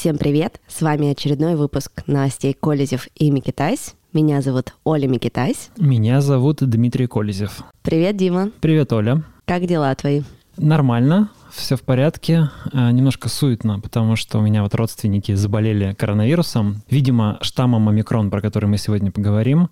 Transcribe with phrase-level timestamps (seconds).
[0.00, 0.62] Всем привет!
[0.66, 3.96] С вами очередной выпуск новостей Колезев и Микитайс.
[4.14, 5.68] Меня зовут Оля Микитайс.
[5.76, 7.62] Меня зовут Дмитрий Колезев.
[7.82, 8.50] Привет, Дима.
[8.62, 9.22] Привет, Оля.
[9.44, 10.22] Как дела твои?
[10.56, 12.50] Нормально, все в порядке.
[12.72, 16.82] А, немножко суетно, потому что у меня вот родственники заболели коронавирусом.
[16.90, 19.68] Видимо, штаммом омикрон, про который мы сегодня поговорим,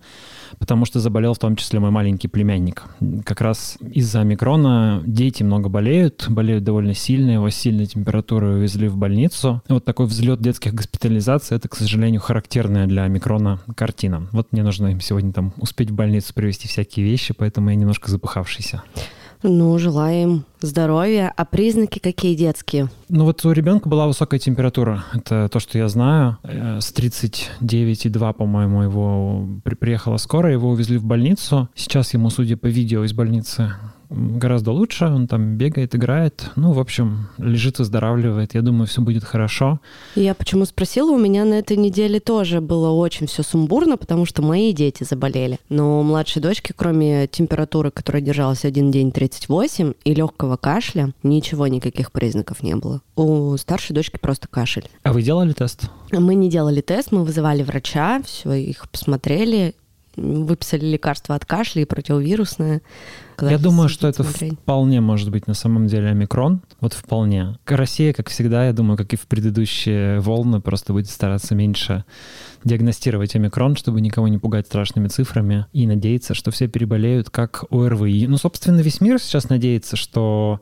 [0.57, 2.83] потому что заболел в том числе мой маленький племянник.
[3.25, 8.97] Как раз из-за омикрона дети много болеют, болеют довольно сильно, его сильная температура увезли в
[8.97, 9.61] больницу.
[9.69, 14.27] Вот такой взлет детских госпитализаций, это, к сожалению, характерная для омикрона картина.
[14.31, 18.09] Вот мне нужно им сегодня там успеть в больницу привезти всякие вещи, поэтому я немножко
[18.11, 18.83] запыхавшийся.
[19.41, 21.33] Ну, желаем здоровья.
[21.35, 22.89] А признаки какие детские?
[23.07, 25.05] Ну вот у ребенка была высокая температура.
[25.13, 26.37] Это то, что я знаю.
[26.43, 29.47] Э, с 39,2, по-моему, его
[29.79, 31.69] приехала скорая, его увезли в больницу.
[31.73, 33.73] Сейчас ему, судя по видео из больницы,
[34.09, 39.23] гораздо лучше, он там бегает, играет, ну, в общем, лежит, выздоравливает, я думаю, все будет
[39.23, 39.79] хорошо.
[40.15, 44.41] Я почему спросила, у меня на этой неделе тоже было очень все сумбурно, потому что
[44.41, 50.13] мои дети заболели, но у младшей дочки, кроме температуры, которая держалась один день 38, и
[50.13, 53.01] легкого кашля, ничего, никаких признаков не было.
[53.15, 54.89] У старшей дочки просто кашель.
[55.03, 55.89] А вы делали тест?
[56.11, 59.75] Мы не делали тест, мы вызывали врача, все, их посмотрели,
[60.15, 62.81] выписали лекарства от кашля и противовирусное.
[63.41, 64.53] Я думаю, что это смотреть.
[64.53, 66.61] вполне может быть на самом деле омикрон.
[66.79, 67.57] Вот вполне.
[67.65, 72.05] Россия, как всегда, я думаю, как и в предыдущие волны, просто будет стараться меньше
[72.63, 78.27] диагностировать омикрон, чтобы никого не пугать страшными цифрами и надеяться, что все переболеют как ОРВИ.
[78.27, 80.61] Ну, собственно, весь мир сейчас надеется, что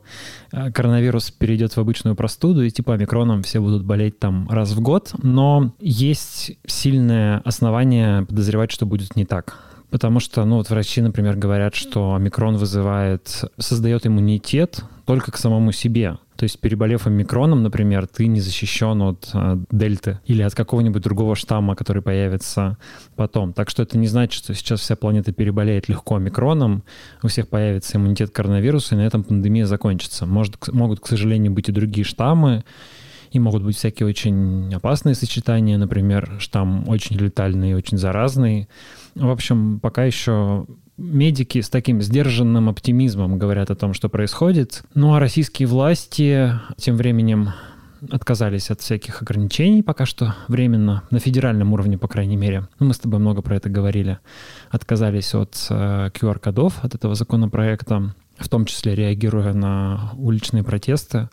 [0.52, 4.80] э, коронавирус перейдет в обычную простуду, и типа омикроном все будут болеть там раз в
[4.80, 9.67] год, но есть сильное основание подозревать, что будет не так.
[9.90, 15.72] Потому что, ну, вот врачи, например, говорят, что омикрон вызывает, создает иммунитет только к самому
[15.72, 16.18] себе.
[16.36, 21.34] То есть, переболев омикроном, например, ты не защищен от э, дельты или от какого-нибудь другого
[21.34, 22.76] штамма, который появится
[23.16, 23.52] потом.
[23.52, 26.84] Так что это не значит, что сейчас вся планета переболеет легко омикроном,
[27.24, 30.26] у всех появится иммунитет к коронавирусу, и на этом пандемия закончится.
[30.26, 32.62] Может, могут, к сожалению, быть и другие штаммы,
[33.30, 38.68] и могут быть всякие очень опасные сочетания, например, штамм очень летальный и очень заразный.
[39.14, 40.66] В общем, пока еще
[40.96, 44.82] медики с таким сдержанным оптимизмом говорят о том, что происходит.
[44.94, 47.50] Ну а российские власти тем временем
[48.10, 52.68] отказались от всяких ограничений пока что временно, на федеральном уровне, по крайней мере.
[52.78, 54.18] Ну, мы с тобой много про это говорили.
[54.70, 61.28] Отказались от э, QR-кодов, от этого законопроекта, в том числе реагируя на уличные протесты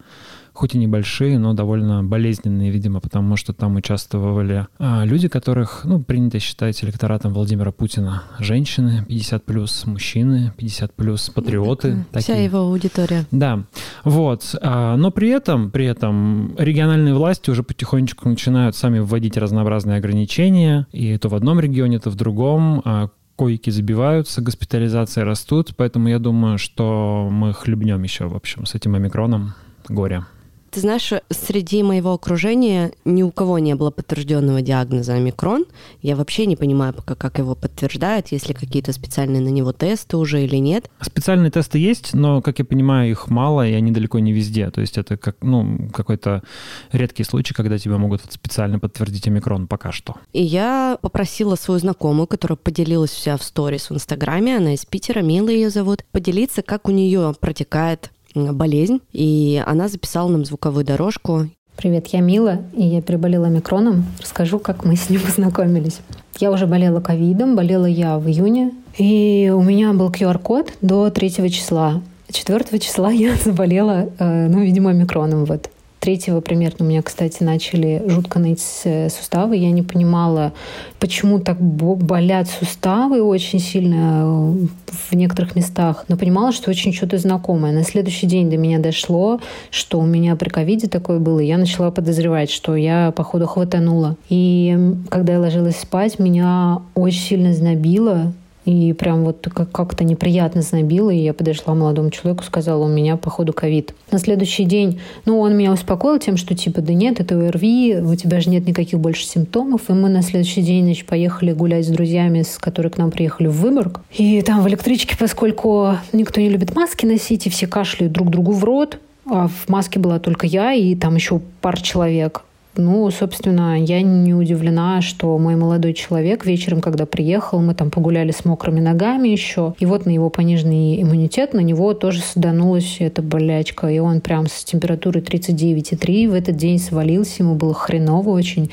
[0.56, 6.02] хоть и небольшие, но довольно болезненные, видимо, потому что там участвовали а, люди, которых, ну,
[6.02, 8.24] принято считать электоратом Владимира Путина.
[8.40, 12.06] Женщины 50 плюс, мужчины 50 плюс, патриоты.
[12.16, 13.26] Вся его аудитория.
[13.32, 13.64] Да,
[14.04, 14.56] вот.
[14.62, 20.88] А, но при этом, при этом региональные власти уже потихонечку начинают сами вводить разнообразные ограничения,
[20.92, 26.20] и то в одном регионе, то в другом а, койки забиваются, госпитализации растут, поэтому я
[26.20, 29.54] думаю, что мы хлебнем еще, в общем, с этим омикроном
[29.90, 30.26] горе.
[30.76, 35.64] Ты знаешь, среди моего окружения ни у кого не было подтвержденного диагноза омикрон.
[36.02, 40.18] Я вообще не понимаю пока, как его подтверждают, есть ли какие-то специальные на него тесты
[40.18, 40.92] уже или нет.
[41.00, 44.70] Специальные тесты есть, но, как я понимаю, их мало, и они далеко не везде.
[44.70, 46.44] То есть это как, ну, какой-то
[46.92, 50.18] редкий случай, когда тебя могут специально подтвердить омикрон пока что.
[50.34, 55.22] И я попросила свою знакомую, которая поделилась вся в сторис в Инстаграме, она из Питера,
[55.22, 61.48] Мила ее зовут, поделиться, как у нее протекает болезнь, и она записала нам звуковую дорожку.
[61.76, 64.06] Привет, я Мила, и я переболела микроном.
[64.22, 66.00] Расскажу, как мы с ним познакомились.
[66.40, 71.50] Я уже болела ковидом, болела я в июне, и у меня был QR-код до 3
[71.50, 72.02] числа.
[72.32, 75.70] 4 числа я заболела, э, ну, видимо, микроном вот
[76.06, 79.58] третьего примерно у меня, кстати, начали жутко ныть суставы.
[79.58, 80.54] Я не понимала,
[81.00, 84.68] почему так болят суставы очень сильно э,
[85.10, 87.72] в некоторых местах, но понимала, что очень что-то знакомое.
[87.72, 89.40] На следующий день до меня дошло,
[89.72, 94.16] что у меня при ковиде такое было, и я начала подозревать, что я, походу, хватанула.
[94.30, 94.78] И
[95.10, 98.32] когда я ложилась спать, меня очень сильно знобило,
[98.66, 103.54] и прям вот как-то неприятно знобило, и я подошла молодому человеку, сказала, у меня, походу,
[103.54, 103.94] ковид.
[104.12, 108.16] На следующий день, ну, он меня успокоил тем, что типа, да нет, это ОРВИ, у
[108.16, 109.90] тебя же нет никаких больше симптомов.
[109.90, 113.48] И мы на следующий день, значит, поехали гулять с друзьями, с которые к нам приехали
[113.48, 114.02] в Выборг.
[114.12, 118.52] И там в электричке, поскольку никто не любит маски носить, и все кашляют друг другу
[118.52, 118.98] в рот,
[119.30, 122.45] а в маске была только я и там еще пар человек.
[122.78, 128.32] Ну, собственно, я не удивлена, что мой молодой человек вечером, когда приехал, мы там погуляли
[128.32, 133.22] с мокрыми ногами еще, и вот на его пониженный иммунитет, на него тоже саданулась эта
[133.22, 138.70] болячка, и он прям с температурой 39,3 в этот день свалился, ему было хреново очень.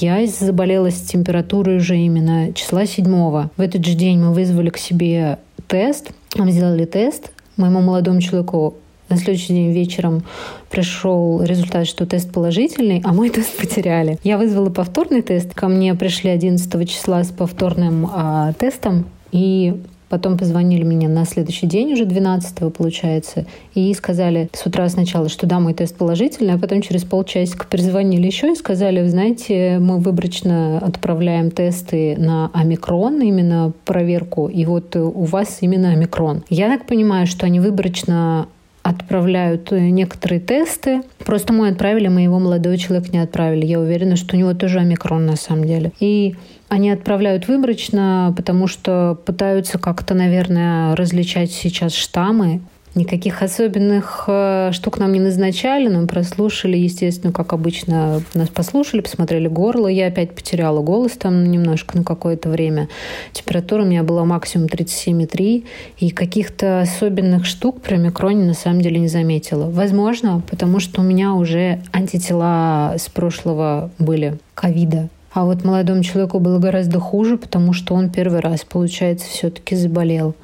[0.00, 4.78] Я заболела с температурой уже именно числа 7 В этот же день мы вызвали к
[4.78, 8.74] себе тест, мы сделали тест, моему молодому человеку
[9.08, 10.22] на следующий день вечером
[10.70, 14.18] пришел результат, что тест положительный, а мой тест потеряли.
[14.24, 15.54] Я вызвала повторный тест.
[15.54, 19.06] Ко мне пришли 11 числа с повторным а, тестом.
[19.32, 19.74] И
[20.14, 25.46] Потом позвонили мне на следующий день, уже 12 получается, и сказали с утра сначала, что
[25.46, 29.98] да, мой тест положительный, а потом через полчасика перезвонили еще и сказали, вы знаете, мы
[29.98, 36.44] выборочно отправляем тесты на омикрон, именно проверку, и вот у вас именно омикрон.
[36.48, 38.46] Я так понимаю, что они выборочно
[38.84, 41.02] отправляют э, некоторые тесты.
[41.24, 43.64] Просто мой отправили, моего молодого человека не отправили.
[43.64, 45.90] Я уверена, что у него тоже омикрон на самом деле.
[46.00, 46.36] И
[46.68, 52.60] они отправляют выборочно, потому что пытаются как-то, наверное, различать сейчас штаммы.
[52.94, 59.48] Никаких особенных э, штук нам не назначали, но прослушали, естественно, как обычно, нас послушали, посмотрели
[59.48, 59.88] горло.
[59.88, 62.88] Я опять потеряла голос там немножко на какое-то время.
[63.32, 65.64] Температура у меня была максимум 37,3,
[65.98, 69.68] и каких-то особенных штук про микроне на самом деле не заметила.
[69.68, 75.08] Возможно, потому что у меня уже антитела с прошлого были ковида.
[75.32, 80.36] А вот молодому человеку было гораздо хуже, потому что он первый раз, получается, все-таки заболел.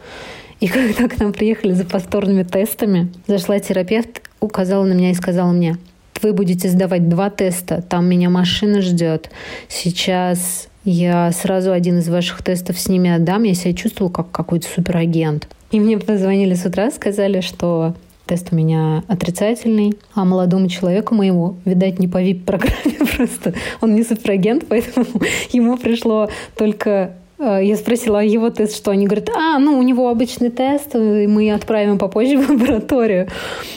[0.61, 5.53] И когда к нам приехали за повторными тестами, зашла терапевт, указала на меня и сказала
[5.53, 5.79] мне,
[6.23, 9.31] вы будете сдавать два теста, там меня машина ждет.
[9.69, 13.45] Сейчас я сразу один из ваших тестов с ними отдам.
[13.45, 15.49] Я себя чувствовала как какой-то суперагент.
[15.71, 17.95] И мне позвонили с утра, сказали, что
[18.27, 23.55] тест у меня отрицательный, а молодому человеку моему, видать, не по VIP-программе просто.
[23.81, 25.07] Он не суперагент, поэтому
[25.53, 28.90] ему пришло только я спросила, а его тест что?
[28.90, 33.28] Они говорят, а, ну, у него обычный тест, мы отправим попозже в лабораторию.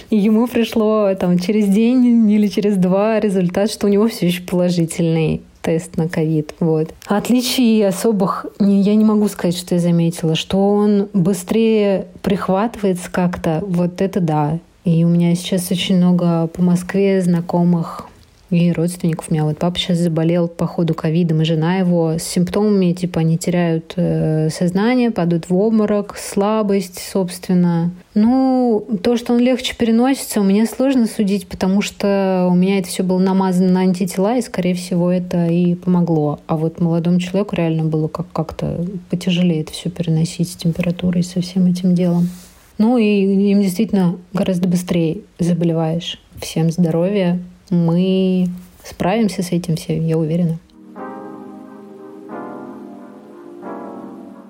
[0.09, 4.43] И ему пришло там через день или через два результат, что у него все еще
[4.43, 6.53] положительный тест на ковид.
[6.59, 6.93] Вот.
[7.07, 10.35] Отличий особых не, я не могу сказать, что я заметила.
[10.35, 14.59] Что он быстрее прихватывается как-то, вот это да.
[14.83, 18.07] И у меня сейчас очень много по Москве знакомых
[18.53, 19.27] и родственников.
[19.29, 23.21] У меня вот папа сейчас заболел по ходу ковидом, и жена его с симптомами, типа
[23.21, 27.91] они теряют э, сознание, падают в обморок, слабость, собственно.
[28.13, 32.87] Ну, то, что он легче переносится, у меня сложно судить, потому что у меня это
[32.87, 36.39] все было намазано на антитела, и, скорее всего, это и помогло.
[36.47, 41.41] А вот молодому человеку реально было как- как-то потяжелее это все переносить с температурой, со
[41.41, 42.29] всем этим делом.
[42.77, 43.05] Ну и
[43.51, 46.19] им действительно гораздо быстрее заболеваешь.
[46.39, 48.47] Всем здоровья, мы
[48.83, 50.59] справимся с этим все, я уверена.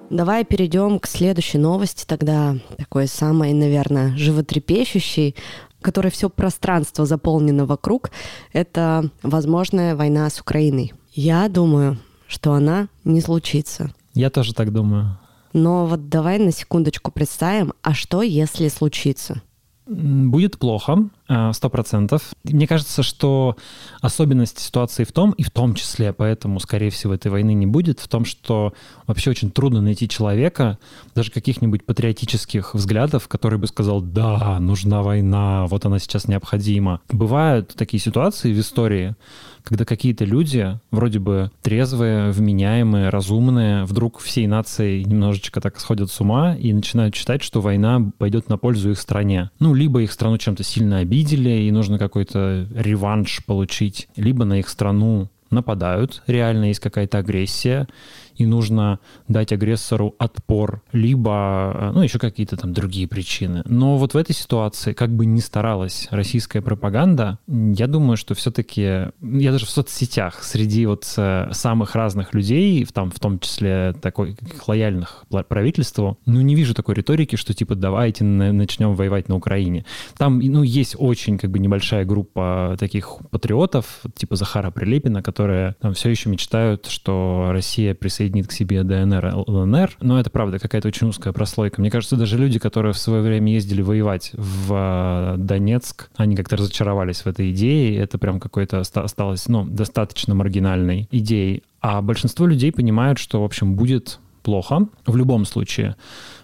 [0.09, 5.35] Давай перейдем к следующей новости, тогда такой самой, наверное, животрепещущей,
[5.81, 8.11] которой все пространство заполнено вокруг,
[8.53, 10.93] это возможная война с Украиной.
[11.13, 13.93] Я думаю, что она не случится.
[14.13, 15.17] Я тоже так думаю.
[15.51, 19.41] Но вот давай на секундочку представим, а что если случится?
[19.85, 22.33] Будет плохо, э, сто процентов.
[22.45, 23.57] Мне кажется, что
[23.99, 27.99] особенность ситуации в том, и в том числе поэтому, скорее всего, этой войны не будет,
[27.99, 28.73] в том, что
[29.07, 30.79] вообще очень трудно найти человека,
[31.15, 37.01] даже каких-нибудь патриотических взглядов, который бы сказал, да, нужна война, вот она сейчас необходима.
[37.09, 39.15] Бывают такие ситуации в истории,
[39.63, 46.19] когда какие-то люди, вроде бы трезвые, вменяемые, разумные, вдруг всей нацией немножечко так сходят с
[46.19, 49.49] ума и начинают считать, что война пойдет на пользу их стране.
[49.59, 54.69] Ну, либо их страну чем-то сильно обидели, и нужно какой-то реванш получить, либо на их
[54.69, 57.87] страну нападают, реально есть какая-то агрессия,
[58.35, 63.63] и нужно дать агрессору отпор, либо, э, ну, еще какие-то там другие причины.
[63.65, 68.81] Но вот в этой ситуации, как бы ни старалась российская пропаганда, я думаю, что все-таки,
[69.21, 74.35] я даже в соцсетях среди вот э, самых разных людей, там, в том числе такой
[74.67, 79.85] лояльных правительству, ну, не вижу такой риторики, что типа давайте начнем воевать на Украине.
[80.17, 85.93] Там, ну, есть очень как бы небольшая группа таких патриотов, типа Захара Прилепина, которые там
[85.93, 89.97] все еще мечтают, что Россия присоединится присоединит к себе ДНР, ЛНР.
[90.01, 91.81] Но это, правда, какая-то очень узкая прослойка.
[91.81, 96.57] Мне кажется, даже люди, которые в свое время ездили воевать в э, Донецк, они как-то
[96.57, 97.97] разочаровались в этой идее.
[97.97, 101.63] Это прям какой-то осталось, ну, достаточно маргинальной идеей.
[101.81, 105.95] А большинство людей понимают, что, в общем, будет плохо в любом случае.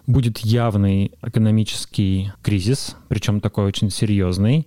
[0.09, 4.65] Будет явный экономический кризис, причем такой очень серьезный.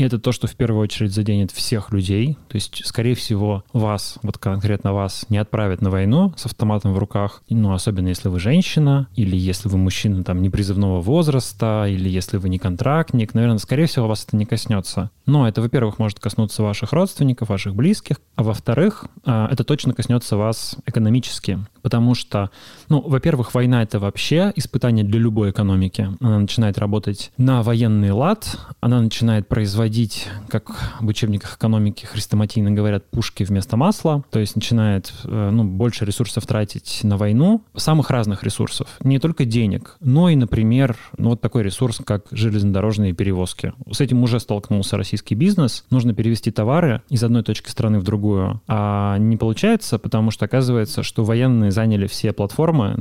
[0.00, 2.38] И это то, что в первую очередь заденет всех людей.
[2.48, 6.98] То есть, скорее всего, вас, вот конкретно вас, не отправят на войну с автоматом в
[6.98, 7.42] руках.
[7.50, 12.48] Ну, особенно если вы женщина, или если вы мужчина там непризывного возраста, или если вы
[12.48, 13.34] не контрактник.
[13.34, 15.10] Наверное, скорее всего, вас это не коснется.
[15.26, 18.16] Но это, во-первых, может коснуться ваших родственников, ваших близких.
[18.36, 21.58] А во-вторых, а, это точно коснется вас экономически.
[21.82, 22.50] Потому что,
[22.88, 26.08] ну, во-первых, война— это вообще испытание для любой экономики.
[26.20, 30.70] Она начинает работать на военный лад, она начинает производить, как
[31.00, 36.46] в учебниках экономики хрестоматийно говорят, пушки вместо масла, то есть начинает, э, ну, больше ресурсов
[36.46, 41.62] тратить на войну, самых разных ресурсов, не только денег, но и, например, ну, вот такой
[41.62, 43.72] ресурс, как железнодорожные перевозки.
[43.90, 45.84] С этим уже столкнулся российский бизнес.
[45.90, 51.02] Нужно перевести товары из одной точки страны в другую, а не получается, потому что оказывается,
[51.02, 52.94] что военные заняли все платформы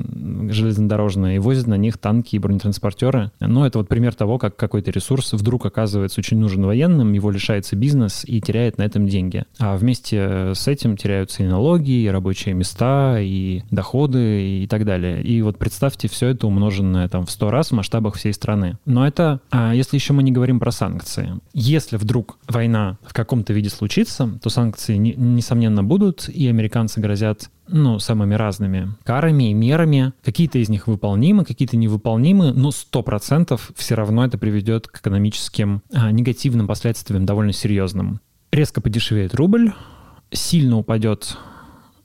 [0.51, 3.31] железнодорожные и возят на них танки и бронетранспортеры.
[3.39, 7.75] Ну, это вот пример того, как какой-то ресурс вдруг оказывается очень нужен военным, его лишается
[7.75, 9.45] бизнес и теряет на этом деньги.
[9.57, 15.21] А вместе с этим теряются и налоги, и рабочие места, и доходы, и так далее.
[15.23, 18.77] И вот представьте все это умноженное там в 100 раз в масштабах всей страны.
[18.85, 21.33] Но это, а если еще мы не говорим про санкции.
[21.53, 27.99] Если вдруг война в каком-то виде случится, то санкции, несомненно, будут, и американцы грозят ну,
[27.99, 30.13] самыми разными карами и мерами.
[30.23, 36.11] Какие-то из них выполнимы, какие-то невыполнимы, но 100% все равно это приведет к экономическим а,
[36.11, 38.19] негативным последствиям довольно серьезным.
[38.51, 39.73] Резко подешевеет рубль,
[40.31, 41.37] сильно упадет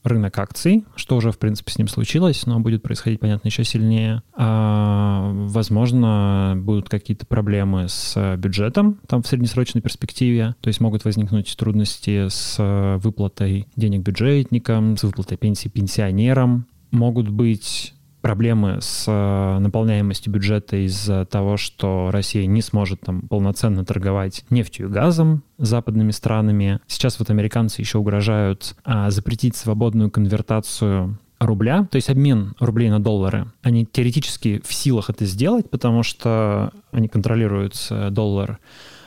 [0.05, 4.23] рынок акций, что уже, в принципе, с ним случилось, но будет происходить, понятно, еще сильнее.
[4.35, 11.57] А, возможно, будут какие-то проблемы с бюджетом там в среднесрочной перспективе, то есть могут возникнуть
[11.57, 17.95] трудности с выплатой денег бюджетникам, с выплатой пенсий пенсионерам, могут быть
[18.25, 24.89] проблемы с э, наполняемостью бюджета из-за того, что Россия не сможет там полноценно торговать нефтью
[24.89, 26.81] и газом западными странами.
[26.87, 32.99] Сейчас вот американцы еще угрожают а, запретить свободную конвертацию рубля, то есть обмен рублей на
[32.99, 33.53] доллары.
[33.63, 38.59] Они теоретически в силах это сделать, потому что они контролируют э, доллар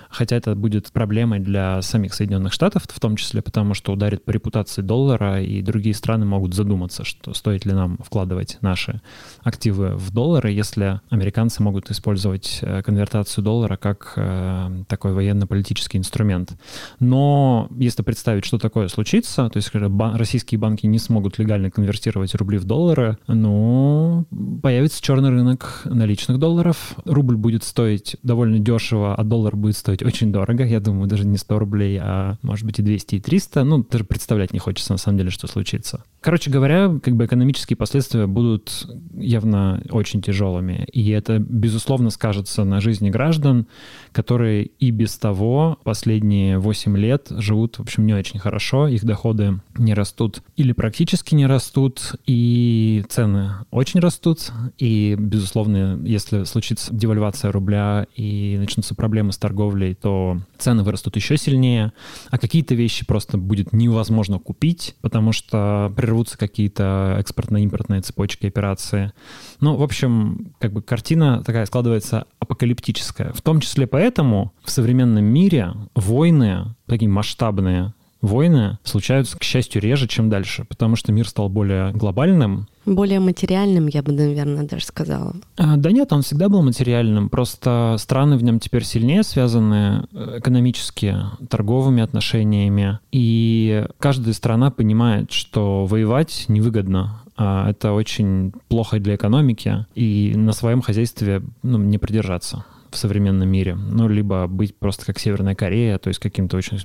[0.10, 4.32] хотя это будет проблемой для самих Соединенных Штатов, в том числе потому, что ударит по
[4.32, 9.02] репутации доллара, и другие страны могут задуматься, что стоит ли нам вкладывать наши
[9.42, 16.54] активы в доллары, если американцы могут использовать э, конвертацию доллара как э, такой военно-политический инструмент.
[17.00, 22.36] Но если представить, что такое случится, то есть когда российские банки не смогут легально конвертировать
[22.36, 24.26] рубли в доллары, ну,
[24.62, 30.32] появится черный рынок наличных долларов, рубль будет стоить довольно дешево, а доллар будет стоить очень
[30.32, 30.66] дорого.
[30.66, 33.64] Я думаю, даже не 100 рублей, а может быть и 200, и 300.
[33.64, 36.04] Ну, даже представлять не хочется на самом деле, что случится.
[36.22, 40.88] Короче говоря, как бы экономические последствия будут явно очень тяжелыми.
[40.92, 43.68] И это, безусловно, скажется на жизни граждан,
[44.12, 48.88] которые и без того последние 8 лет живут, в общем, не очень хорошо.
[48.88, 54.52] Их доходы не растут или практически не растут, и цены очень растут.
[54.78, 61.38] И, безусловно, если случится девальвация рубля и начнутся проблемы с торговлей, то цены вырастут еще
[61.38, 61.94] сильнее.
[62.30, 69.12] А какие-то вещи просто будет невозможно купить, потому что природные рвутся какие-то экспортно-импортные цепочки операции.
[69.60, 73.34] Ну, в общем, как бы картина такая складывается апокалиптическая.
[73.34, 77.94] В том числе поэтому в современном мире войны, такие масштабные
[78.28, 83.88] войны, случаются, к счастью, реже, чем дальше, потому что мир стал более глобальным, более материальным,
[83.88, 85.36] я бы, наверное, даже сказала.
[85.58, 87.30] А, да нет, он всегда был материальным.
[87.30, 91.18] Просто страны в нем теперь сильнее связаны э, экономически,
[91.50, 93.00] торговыми отношениями.
[93.12, 97.24] И каждая страна понимает, что воевать невыгодно.
[97.36, 102.64] А это очень плохо для экономики, и на своем хозяйстве ну, не придержаться
[102.98, 103.76] современном мире.
[103.76, 106.78] Ну, либо быть просто как Северная Корея, то есть каким-то очень,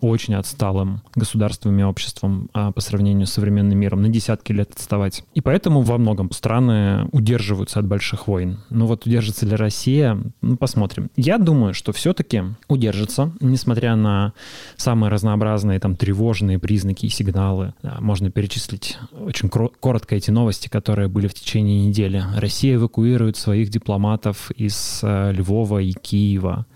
[0.00, 5.24] очень отсталым государством и обществом а по сравнению с современным миром, на десятки лет отставать.
[5.34, 8.60] И поэтому во многом страны удерживаются от больших войн.
[8.70, 11.10] Ну вот удержится ли Россия, ну, посмотрим.
[11.16, 14.32] Я думаю, что все-таки удержится, несмотря на
[14.76, 17.74] самые разнообразные там тревожные признаки и сигналы.
[17.82, 22.22] Да, можно перечислить очень коротко эти новости, которые были в течение недели.
[22.36, 26.66] Россия эвакуирует своих дипломатов из э, Львова и Киева.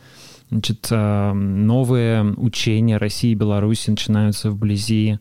[0.50, 5.18] Значит, э, новые учения России и Беларуси начинаются вблизи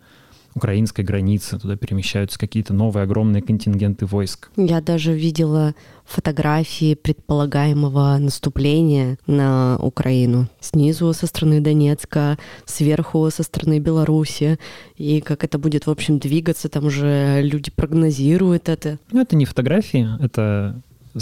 [0.56, 1.58] украинской границы.
[1.58, 4.50] Туда перемещаются какие-то новые огромные контингенты войск.
[4.58, 5.74] Я даже видела
[6.06, 10.48] фотографии предполагаемого наступления на Украину.
[10.60, 14.60] Снизу со стороны Донецка, сверху со стороны Беларуси.
[14.98, 19.00] И как это будет, в общем, двигаться, там уже люди прогнозируют это.
[19.12, 20.82] Ну, это не фотографии, это
[21.14, 21.20] Ну,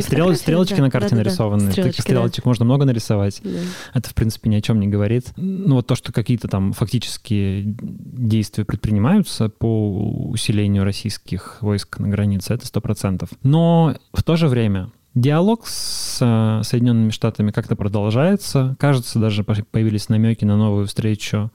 [0.00, 1.66] Стрел, стрелочки да, на карте да, да, нарисованы.
[1.66, 2.48] Да, стрелочки, Таких стрелочек да.
[2.48, 3.40] можно много нарисовать.
[3.44, 3.50] Да.
[3.94, 5.32] Это, в принципе, ни о чем не говорит.
[5.36, 12.54] Ну, вот то, что какие-то там фактические действия предпринимаются по усилению российских войск на границе,
[12.54, 13.30] это сто процентов.
[13.42, 18.76] Но в то же время Диалог с э, Соединенными Штатами как-то продолжается.
[18.78, 21.50] Кажется, даже появились намеки на новую встречу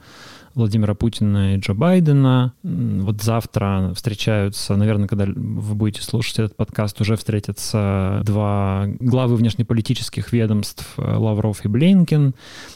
[0.56, 2.54] Владимира Путина и Джо Байдена.
[2.64, 10.32] Вот завтра встречаются, наверное, когда вы будете слушать этот подкаст, уже встретятся два главы внешнеполитических
[10.32, 12.34] ведомств э, Лавров и Блинкен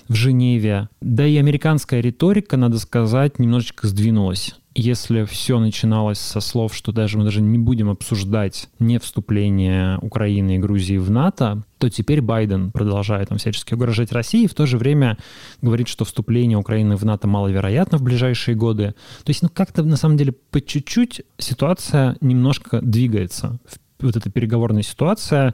[0.07, 0.89] в Женеве.
[1.01, 7.17] Да и американская риторика, надо сказать, немножечко сдвинулась если все начиналось со слов, что даже
[7.17, 12.71] мы даже не будем обсуждать не вступление Украины и Грузии в НАТО, то теперь Байден
[12.71, 15.17] продолжает там всячески угрожать России, и в то же время
[15.63, 18.93] говорит, что вступление Украины в НАТО маловероятно в ближайшие годы.
[19.23, 23.59] То есть, ну, как-то на самом деле по чуть-чуть ситуация немножко двигается
[23.99, 25.53] вот эта переговорная ситуация,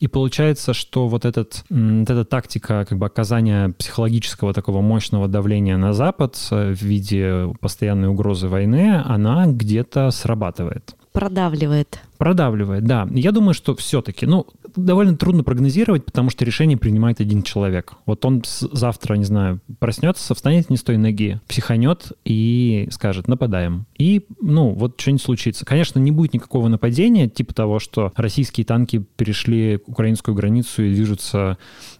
[0.00, 5.76] и получается, что вот, этот, вот эта тактика как бы оказания психологического такого мощного давления
[5.76, 10.94] на Запад э, в виде постоянной угрозы войны, она где-то срабатывает.
[11.12, 12.00] Продавливает.
[12.18, 13.08] Продавливает, да.
[13.10, 14.46] Я думаю, что все-таки, ну,
[14.76, 17.94] довольно трудно прогнозировать, потому что решение принимает один человек.
[18.06, 23.86] Вот он завтра, не знаю, проснется, встанет не с той ноги, психанет и скажет, нападаем.
[23.98, 25.64] И, ну, вот что-нибудь случится.
[25.64, 31.58] Конечно, не будет никакого нападения, типа того, что российские танки перешли украинскую границу и движутся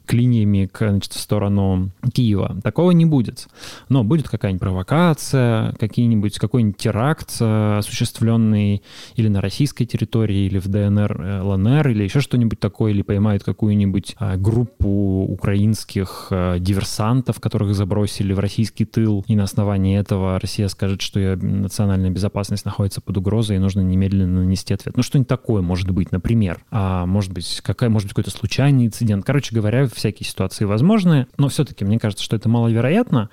[0.08, 2.56] к линиями к, значит, в сторону Киева.
[2.64, 3.46] Такого не будет.
[3.90, 8.82] Но будет какая-нибудь провокация, какие-нибудь, какой-нибудь теракт, э, осуществленный
[9.16, 13.44] или на российской территории, или в ДНР, э, ЛНР, или еще что-нибудь такое, или поймают
[13.44, 20.68] какую-нибудь а, группу украинских диверсантов, которых забросили в российский тыл, и на основании этого Россия
[20.68, 24.96] скажет, что ее национальная безопасность находится под угрозой, и нужно немедленно нанести ответ.
[24.96, 26.60] Ну, что-нибудь такое может быть, например.
[26.70, 29.24] А может быть, какая, может быть, какой-то случайный инцидент.
[29.24, 33.28] Короче говоря, всякие ситуации возможны, но все-таки мне кажется, что это маловероятно,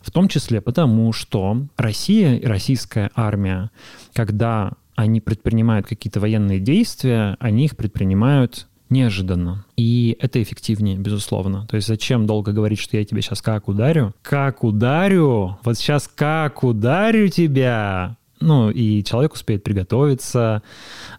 [0.00, 3.70] в том числе потому, что Россия и российская армия,
[4.12, 9.64] когда они предпринимают какие-то военные действия, они их предпринимают неожиданно.
[9.76, 11.66] И это эффективнее, безусловно.
[11.68, 14.14] То есть зачем долго говорить, что я тебе сейчас как ударю?
[14.22, 15.58] Как ударю?
[15.64, 18.16] Вот сейчас как ударю тебя?
[18.40, 20.62] Ну, и человек успеет приготовиться,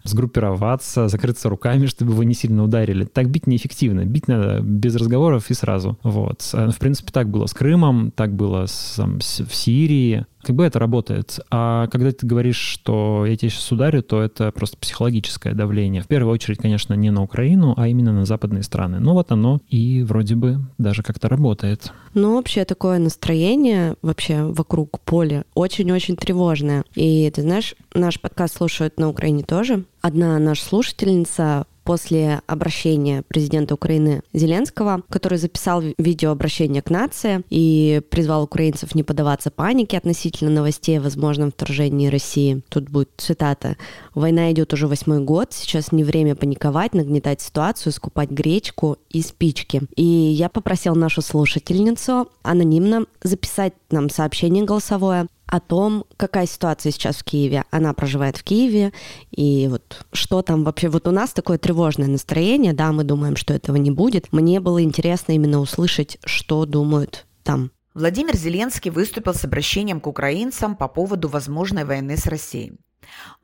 [0.02, 3.04] сгруппироваться, закрыться руками, чтобы его не сильно ударили.
[3.04, 4.04] Так бить неэффективно.
[4.04, 5.98] Бить надо без разговоров и сразу.
[6.02, 6.42] Вот.
[6.52, 10.26] В принципе, так было с Крымом, так было с, там, в Сирии.
[10.42, 11.38] Как бы это работает.
[11.50, 16.02] А когда ты говоришь, что я тебя сейчас ударю, то это просто психологическое давление.
[16.02, 18.98] В первую очередь, конечно, не на Украину, а именно на западные страны.
[18.98, 21.92] Ну вот оно и вроде бы даже как-то работает.
[22.14, 26.84] Ну, вообще такое настроение вообще вокруг поля очень-очень тревожное.
[26.94, 29.84] И ты знаешь, наш подкаст слушают на Украине тоже.
[30.00, 38.44] Одна наша слушательница после обращения президента Украины Зеленского, который записал видеообращение к нации и призвал
[38.44, 42.62] украинцев не поддаваться панике относительно новостей о возможном вторжении России.
[42.68, 43.76] Тут будет цитата.
[44.14, 49.82] «Война идет уже восьмой год, сейчас не время паниковать, нагнетать ситуацию, скупать гречку и спички».
[49.96, 57.18] И я попросил нашу слушательницу анонимно записать нам сообщение голосовое о том, какая ситуация сейчас
[57.18, 57.64] в Киеве.
[57.70, 58.94] Она проживает в Киеве,
[59.30, 60.88] и вот что там вообще...
[60.88, 64.32] Вот у нас такое тревожное настроение, да, мы думаем, что этого не будет.
[64.32, 67.70] Мне было интересно именно услышать, что думают там.
[67.92, 72.78] Владимир Зеленский выступил с обращением к украинцам по поводу возможной войны с Россией.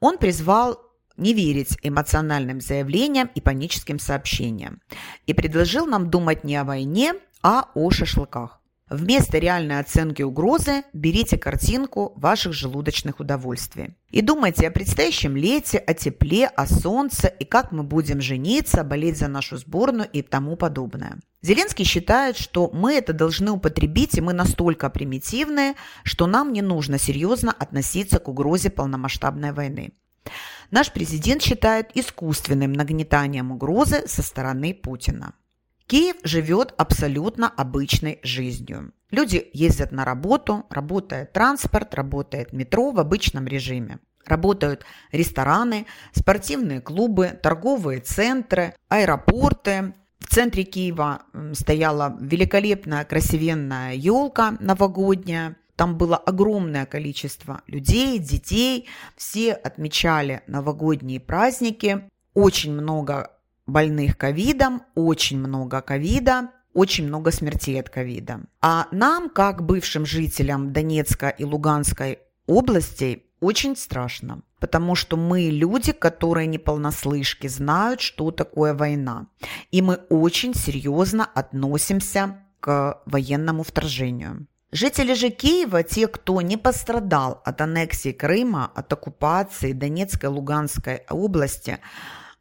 [0.01, 0.79] Он призвал
[1.19, 4.81] не верить эмоциональным заявлениям и паническим сообщениям
[5.27, 8.58] и предложил нам думать не о войне, а о шашлыках.
[8.91, 13.97] Вместо реальной оценки угрозы берите картинку ваших желудочных удовольствий.
[14.11, 19.19] И думайте о предстоящем лете, о тепле, о солнце и как мы будем жениться, болеть
[19.19, 21.19] за нашу сборную и тому подобное.
[21.43, 26.99] Зеленский считает, что мы это должны употребить, и мы настолько примитивные, что нам не нужно
[26.99, 29.93] серьезно относиться к угрозе полномасштабной войны.
[30.71, 35.35] Наш президент считает искусственным нагнетанием угрозы со стороны Путина.
[35.89, 38.93] Киев живет абсолютно обычной жизнью.
[39.11, 43.99] Люди ездят на работу, работает транспорт, работает метро в обычном режиме.
[44.27, 49.95] Работают рестораны, спортивные клубы, торговые центры, аэропорты.
[50.19, 51.23] В центре Киева
[51.55, 55.57] стояла великолепная красивенная елка новогодняя.
[55.75, 58.89] Там было огромное количество людей, детей.
[59.17, 62.11] Все отмечали новогодние праздники.
[62.35, 63.38] Очень много
[63.69, 68.41] больных ковидом, очень много ковида, очень много смертей от ковида.
[68.61, 74.43] А нам, как бывшим жителям Донецка и Луганской областей, очень страшно.
[74.61, 79.27] потому что мы люди, которые не полнослышки, знают, что такое война.
[79.71, 84.47] И мы очень серьезно относимся к военному вторжению.
[84.71, 91.03] Жители же Киева, те, кто не пострадал от аннексии Крыма, от оккупации Донецкой и Луганской
[91.09, 91.79] области,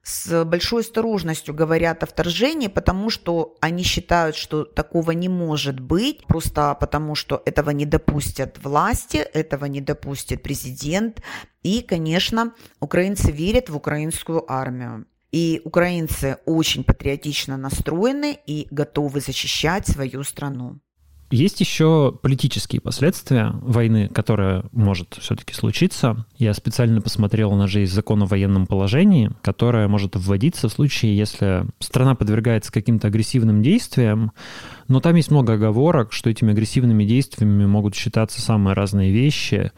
[0.07, 6.25] с большой осторожностью говорят о вторжении, потому что они считают, что такого не может быть,
[6.27, 11.21] просто потому что этого не допустят власти, этого не допустит президент.
[11.61, 15.07] И, конечно, украинцы верят в украинскую армию.
[15.33, 20.79] И украинцы очень патриотично настроены и готовы защищать свою страну.
[21.29, 26.25] Есть еще политические последствия войны, которая может все-таки случиться.
[26.37, 31.65] Я специально посмотрел, на есть закон о военном положении, которое может вводиться в случае, если
[31.79, 34.31] страна подвергается каким-то агрессивным действиям,
[34.87, 39.73] но там есть много оговорок, что этими агрессивными действиями могут считаться самые разные вещи.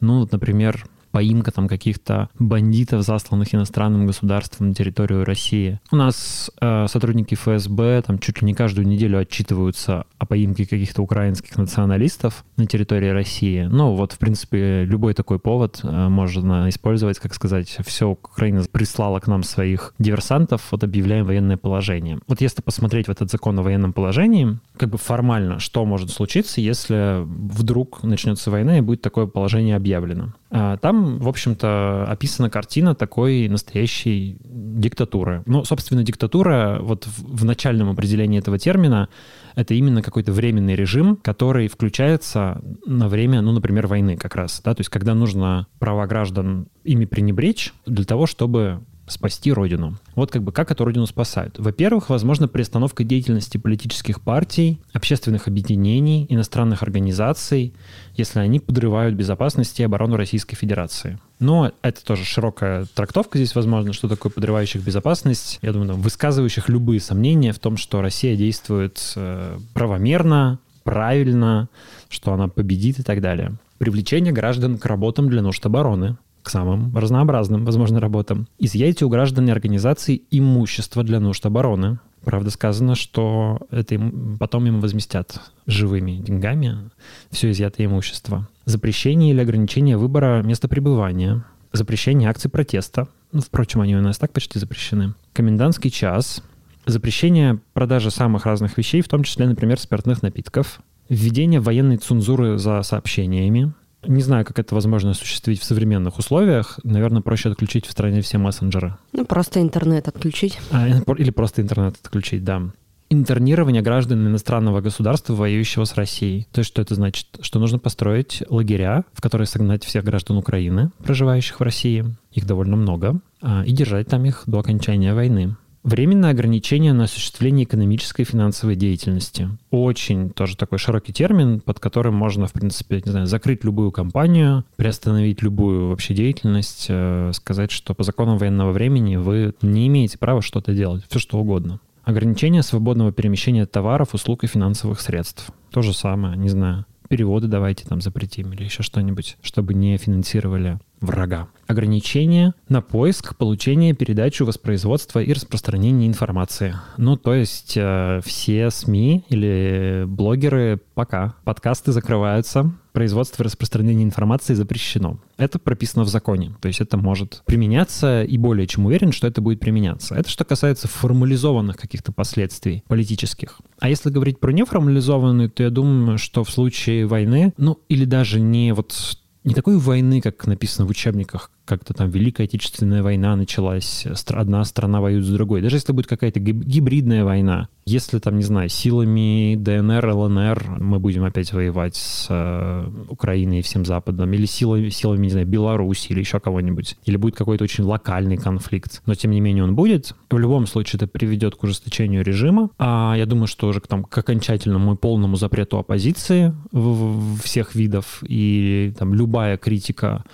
[0.00, 5.78] Ну, например, поимка там каких-то бандитов, засланных иностранным государством на территорию России.
[5.92, 11.02] У нас э, сотрудники ФСБ там чуть ли не каждую неделю отчитываются о поимке каких-то
[11.02, 13.68] украинских националистов на территории России.
[13.70, 19.20] Ну вот, в принципе, любой такой повод э, можно использовать, как сказать, все, Украина прислала
[19.20, 22.18] к нам своих диверсантов, вот объявляем военное положение.
[22.26, 26.60] Вот если посмотреть в этот закон о военном положении, как бы формально, что может случиться,
[26.60, 30.32] если вдруг начнется война и будет такое положение объявлено.
[30.56, 35.42] А, там, в общем-то, описана картина такой настоящей диктатуры.
[35.46, 39.08] Ну, собственно, диктатура вот в начальном определении этого термина
[39.56, 44.74] это именно какой-то временный режим, который включается на время, ну, например, войны как раз, да,
[44.74, 49.96] то есть когда нужно права граждан ими пренебречь для того, чтобы спасти Родину.
[50.14, 51.58] Вот как бы как эту Родину спасают.
[51.58, 57.74] Во-первых, возможно, приостановка деятельности политических партий, общественных объединений, иностранных организаций,
[58.16, 61.18] если они подрывают безопасность и оборону Российской Федерации.
[61.38, 65.58] Но это тоже широкая трактовка здесь, возможно, что такое подрывающих безопасность.
[65.62, 71.68] Я думаю, там, высказывающих любые сомнения в том, что Россия действует э, правомерно, правильно,
[72.08, 73.54] что она победит и так далее.
[73.78, 78.46] Привлечение граждан к работам для нужд обороны к самым разнообразным, возможно, работам.
[78.58, 81.98] Изъятие у граждан и организаций имущества для нужд обороны.
[82.22, 86.90] Правда, сказано, что это им, потом им возместят живыми деньгами
[87.30, 88.48] все изъятое имущество.
[88.64, 91.44] Запрещение или ограничение выбора места пребывания.
[91.72, 93.08] Запрещение акций протеста.
[93.32, 95.14] Ну, впрочем, они у нас так почти запрещены.
[95.32, 96.42] Комендантский час.
[96.86, 100.80] Запрещение продажи самых разных вещей, в том числе, например, спиртных напитков.
[101.08, 103.72] Введение военной цензуры за сообщениями.
[104.06, 106.78] Не знаю, как это возможно осуществить в современных условиях.
[106.84, 108.96] Наверное, проще отключить в стране все мессенджеры.
[109.12, 110.58] Ну, просто интернет отключить.
[110.70, 112.62] А, или просто интернет отключить, да.
[113.10, 116.48] Интернирование граждан иностранного государства, воюющего с Россией.
[116.52, 117.26] То есть что это значит?
[117.40, 122.04] Что нужно построить лагеря, в которые согнать всех граждан Украины, проживающих в России.
[122.32, 123.20] Их довольно много.
[123.40, 125.56] А, и держать там их до окончания войны.
[125.84, 129.50] Временное ограничение на осуществление экономической и финансовой деятельности.
[129.70, 134.64] Очень тоже такой широкий термин, под которым можно, в принципе, не знаю, закрыть любую компанию,
[134.76, 140.40] приостановить любую вообще деятельность, э, сказать, что по законам военного времени вы не имеете права
[140.40, 141.80] что-то делать, все что угодно.
[142.04, 145.50] Ограничение свободного перемещения товаров, услуг и финансовых средств.
[145.70, 146.86] То же самое, не знаю.
[147.08, 151.48] Переводы давайте там запретим или еще что-нибудь, чтобы не финансировали врага.
[151.66, 156.74] Ограничения на поиск, получение, передачу, воспроизводство и распространение информации.
[156.98, 161.34] Ну, то есть э, все СМИ или блогеры пока.
[161.44, 165.18] Подкасты закрываются, производство и распространение информации запрещено.
[165.36, 166.54] Это прописано в законе.
[166.60, 170.14] То есть это может применяться и более чем уверен, что это будет применяться.
[170.14, 173.60] Это что касается формализованных каких-то последствий политических.
[173.80, 178.38] А если говорить про неформализованные, то я думаю, что в случае войны, ну или даже
[178.40, 184.06] не вот не такой войны, как написано в учебниках, как-то там Великая Отечественная война началась,
[184.28, 185.62] одна страна воюет с другой.
[185.62, 191.24] Даже если будет какая-то гибридная война, если там, не знаю, силами ДНР, ЛНР мы будем
[191.24, 196.20] опять воевать с э, Украиной и всем Западом, или силами, силами, не знаю, Беларуси или
[196.20, 200.38] еще кого-нибудь, или будет какой-то очень локальный конфликт, но тем не менее он будет, в
[200.38, 204.16] любом случае это приведет к ужесточению режима, а я думаю, что уже к, там, к
[204.16, 210.24] окончательному и полному запрету оппозиции в, в всех видов, и там любая критика